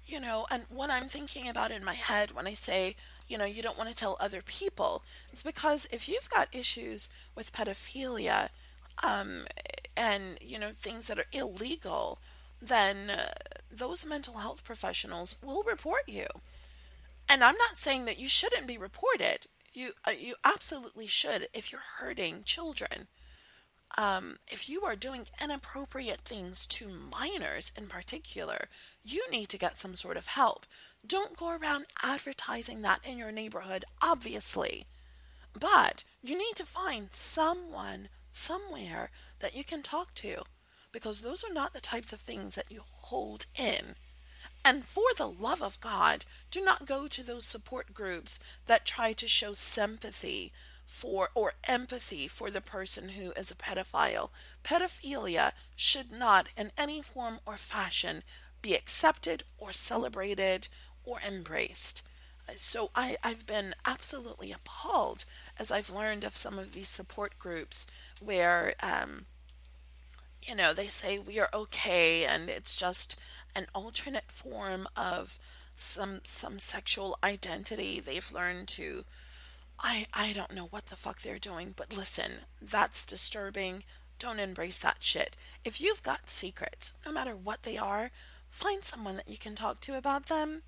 you 0.06 0.20
know, 0.20 0.46
and 0.50 0.64
what 0.68 0.90
I'm 0.90 1.08
thinking 1.08 1.48
about 1.48 1.70
in 1.70 1.84
my 1.84 1.94
head 1.94 2.32
when 2.32 2.46
I 2.46 2.54
say, 2.54 2.96
you 3.28 3.38
know, 3.38 3.44
you 3.44 3.62
don't 3.62 3.78
want 3.78 3.90
to 3.90 3.96
tell 3.96 4.16
other 4.20 4.42
people, 4.42 5.02
it's 5.32 5.42
because 5.42 5.88
if 5.90 6.08
you've 6.08 6.30
got 6.30 6.54
issues 6.54 7.10
with 7.34 7.52
pedophilia 7.52 8.48
um, 9.02 9.46
and, 9.96 10.38
you 10.40 10.58
know, 10.58 10.70
things 10.74 11.06
that 11.06 11.18
are 11.18 11.26
illegal, 11.32 12.18
then 12.60 13.10
uh, 13.10 13.32
those 13.70 14.06
mental 14.06 14.38
health 14.38 14.64
professionals 14.64 15.36
will 15.44 15.62
report 15.62 16.02
you. 16.06 16.26
And 17.28 17.42
I'm 17.42 17.56
not 17.56 17.78
saying 17.78 18.04
that 18.04 18.18
you 18.18 18.28
shouldn't 18.28 18.66
be 18.66 18.78
reported. 18.78 19.46
You 19.72 19.92
uh, 20.06 20.12
you 20.18 20.36
absolutely 20.44 21.06
should 21.06 21.48
if 21.52 21.70
you're 21.70 21.82
hurting 21.98 22.44
children 22.44 23.08
um, 23.96 24.36
if 24.50 24.68
you 24.68 24.82
are 24.82 24.96
doing 24.96 25.26
inappropriate 25.42 26.20
things 26.20 26.66
to 26.66 26.88
minors 26.88 27.72
in 27.76 27.86
particular, 27.86 28.68
you 29.04 29.28
need 29.30 29.48
to 29.50 29.58
get 29.58 29.78
some 29.78 29.96
sort 29.96 30.16
of 30.16 30.26
help. 30.28 30.66
Don't 31.06 31.36
go 31.36 31.56
around 31.56 31.86
advertising 32.02 32.82
that 32.82 33.00
in 33.04 33.16
your 33.16 33.32
neighborhood, 33.32 33.84
obviously. 34.02 34.86
But 35.58 36.04
you 36.22 36.36
need 36.36 36.56
to 36.56 36.66
find 36.66 37.08
someone 37.12 38.08
somewhere 38.30 39.10
that 39.40 39.54
you 39.54 39.64
can 39.64 39.82
talk 39.82 40.14
to 40.16 40.42
because 40.92 41.20
those 41.20 41.44
are 41.44 41.52
not 41.52 41.72
the 41.72 41.80
types 41.80 42.12
of 42.12 42.20
things 42.20 42.54
that 42.54 42.70
you 42.70 42.82
hold 42.90 43.46
in. 43.54 43.94
And 44.64 44.84
for 44.84 45.04
the 45.16 45.28
love 45.28 45.62
of 45.62 45.80
God, 45.80 46.24
do 46.50 46.62
not 46.62 46.86
go 46.86 47.06
to 47.06 47.22
those 47.22 47.46
support 47.46 47.94
groups 47.94 48.40
that 48.66 48.84
try 48.84 49.12
to 49.12 49.28
show 49.28 49.52
sympathy 49.52 50.52
for 50.86 51.30
or 51.34 51.54
empathy 51.64 52.28
for 52.28 52.50
the 52.50 52.60
person 52.60 53.10
who 53.10 53.32
is 53.32 53.50
a 53.50 53.54
pedophile. 53.54 54.30
Pedophilia 54.64 55.52
should 55.74 56.10
not, 56.10 56.48
in 56.56 56.70
any 56.78 57.02
form 57.02 57.40
or 57.44 57.56
fashion, 57.56 58.22
be 58.62 58.74
accepted 58.74 59.44
or 59.58 59.72
celebrated 59.72 60.68
or 61.04 61.20
embraced. 61.26 62.02
So 62.56 62.90
I, 62.94 63.16
I've 63.22 63.46
been 63.46 63.74
absolutely 63.84 64.52
appalled 64.52 65.24
as 65.58 65.72
I've 65.72 65.90
learned 65.90 66.24
of 66.24 66.36
some 66.36 66.58
of 66.58 66.72
these 66.72 66.88
support 66.88 67.38
groups 67.38 67.86
where, 68.20 68.74
um, 68.82 69.26
you 70.46 70.54
know, 70.54 70.72
they 70.72 70.86
say 70.86 71.18
we 71.18 71.40
are 71.40 71.50
okay 71.52 72.24
and 72.24 72.48
it's 72.48 72.76
just 72.76 73.18
an 73.54 73.66
alternate 73.74 74.30
form 74.30 74.86
of 74.96 75.38
some 75.74 76.20
some 76.24 76.58
sexual 76.58 77.18
identity 77.22 78.00
they've 78.00 78.32
learned 78.32 78.66
to 78.66 79.04
I 79.78 80.06
I 80.12 80.32
don't 80.32 80.54
know 80.54 80.66
what 80.66 80.86
the 80.86 80.96
fuck 80.96 81.20
they're 81.20 81.38
doing, 81.38 81.74
but 81.76 81.96
listen, 81.96 82.32
that's 82.60 83.04
disturbing. 83.04 83.84
Don't 84.18 84.40
embrace 84.40 84.78
that 84.78 84.98
shit. 85.00 85.36
If 85.64 85.80
you've 85.80 86.02
got 86.02 86.30
secrets, 86.30 86.94
no 87.04 87.12
matter 87.12 87.36
what 87.36 87.62
they 87.64 87.76
are, 87.76 88.10
find 88.48 88.84
someone 88.84 89.16
that 89.16 89.28
you 89.28 89.36
can 89.36 89.54
talk 89.54 89.80
to 89.82 89.96
about 89.96 90.26
them. 90.26 90.62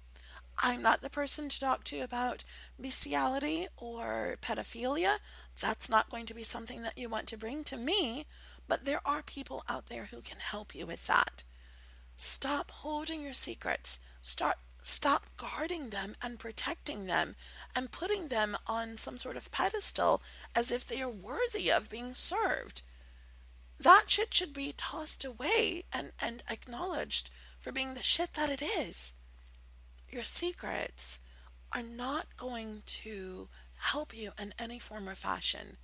I'm 0.61 0.83
not 0.83 1.03
the 1.03 1.11
person 1.11 1.49
to 1.49 1.61
talk 1.61 1.85
to 1.85 2.01
about 2.01 2.44
bestiality 2.81 3.68
or 3.77 4.37
pedophilia. 4.42 5.18
That's 5.61 5.88
not 5.88 6.11
going 6.11 6.27
to 6.27 6.35
be 6.35 6.42
something 6.42 6.83
that 6.83 6.99
you 6.99 7.09
want 7.09 7.29
to 7.29 7.38
bring 7.38 7.62
to 7.64 7.77
me, 7.77 8.27
but 8.66 8.85
there 8.85 9.01
are 9.05 9.23
people 9.23 9.62
out 9.68 9.87
there 9.87 10.07
who 10.07 10.21
can 10.21 10.38
help 10.40 10.75
you 10.75 10.85
with 10.85 11.07
that. 11.07 11.44
Stop 12.16 12.73
holding 12.73 13.23
your 13.23 13.35
secrets. 13.35 14.01
Start 14.21 14.57
stop 14.83 15.27
guarding 15.37 15.91
them 15.91 16.14
and 16.23 16.38
protecting 16.38 17.07
them 17.07 17.37
and 17.75 17.91
putting 17.91 18.29
them 18.29 18.57
on 18.67 18.97
some 18.97 19.19
sort 19.19 19.37
of 19.37 19.51
pedestal 19.51 20.23
as 20.55 20.71
if 20.71 20.87
they 20.87 21.03
are 21.03 21.11
worthy 21.11 21.71
of 21.71 21.91
being 21.91 22.14
served. 22.14 22.83
That 23.79 24.05
shit 24.09 24.35
should 24.35 24.53
be 24.53 24.75
tossed 24.77 25.25
away 25.25 25.85
and, 25.93 26.12
and 26.21 26.43
acknowledged 26.49 27.31
for 27.59 27.73
being 27.73 27.95
the 27.95 28.03
shit 28.03 28.35
that 28.35 28.51
it 28.51 28.62
is. 28.62 29.14
Your 30.11 30.25
secrets 30.25 31.21
are 31.73 31.83
not 31.83 32.27
going 32.37 32.83
to 32.87 33.49
help 33.77 34.17
you 34.17 34.33
in 34.41 34.55
any 34.59 34.79
form 34.79 35.09
or 35.09 35.14
fashion. 35.14 35.77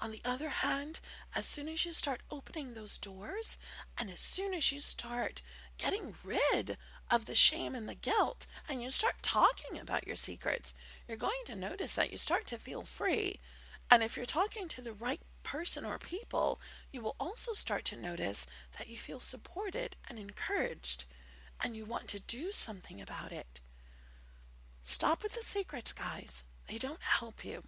On 0.00 0.12
the 0.12 0.22
other 0.24 0.50
hand, 0.50 1.00
as 1.34 1.46
soon 1.46 1.68
as 1.68 1.84
you 1.84 1.92
start 1.92 2.20
opening 2.30 2.74
those 2.74 2.98
doors, 2.98 3.58
and 3.96 4.08
as 4.10 4.20
soon 4.20 4.54
as 4.54 4.70
you 4.70 4.78
start 4.78 5.42
getting 5.78 6.14
rid 6.24 6.76
of 7.10 7.24
the 7.24 7.34
shame 7.34 7.74
and 7.74 7.88
the 7.88 7.94
guilt, 7.94 8.46
and 8.68 8.82
you 8.82 8.90
start 8.90 9.22
talking 9.22 9.78
about 9.80 10.06
your 10.06 10.16
secrets, 10.16 10.74
you're 11.06 11.16
going 11.16 11.42
to 11.46 11.56
notice 11.56 11.94
that 11.94 12.12
you 12.12 12.18
start 12.18 12.46
to 12.48 12.58
feel 12.58 12.82
free. 12.82 13.40
And 13.90 14.02
if 14.02 14.16
you're 14.16 14.26
talking 14.26 14.68
to 14.68 14.82
the 14.82 14.92
right 14.92 15.20
person 15.42 15.84
or 15.86 15.98
people, 15.98 16.60
you 16.92 17.00
will 17.00 17.16
also 17.18 17.52
start 17.52 17.84
to 17.86 18.00
notice 18.00 18.46
that 18.76 18.88
you 18.88 18.98
feel 18.98 19.20
supported 19.20 19.96
and 20.08 20.18
encouraged, 20.18 21.06
and 21.62 21.74
you 21.74 21.86
want 21.86 22.08
to 22.08 22.20
do 22.20 22.52
something 22.52 23.00
about 23.00 23.32
it. 23.32 23.60
Stop 24.82 25.22
with 25.22 25.32
the 25.32 25.42
secrets, 25.42 25.92
guys. 25.92 26.44
They 26.68 26.76
don't 26.76 27.02
help 27.02 27.44
you. 27.44 27.62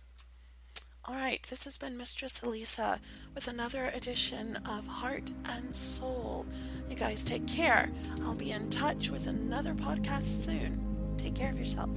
All 1.11 1.17
right, 1.17 1.45
this 1.51 1.65
has 1.65 1.77
been 1.77 1.97
Mistress 1.97 2.39
Alisa 2.39 3.01
with 3.35 3.49
another 3.49 3.91
edition 3.93 4.55
of 4.65 4.87
Heart 4.87 5.33
and 5.45 5.75
Soul. 5.75 6.47
You 6.89 6.95
guys 6.95 7.25
take 7.25 7.49
care. 7.49 7.91
I'll 8.23 8.37
be 8.37 8.53
in 8.53 8.71
touch 8.71 9.11
with 9.11 9.27
another 9.27 9.75
podcast 9.75 10.45
soon. 10.45 11.17
Take 11.19 11.35
care 11.35 11.51
of 11.51 11.59
yourself. 11.59 11.91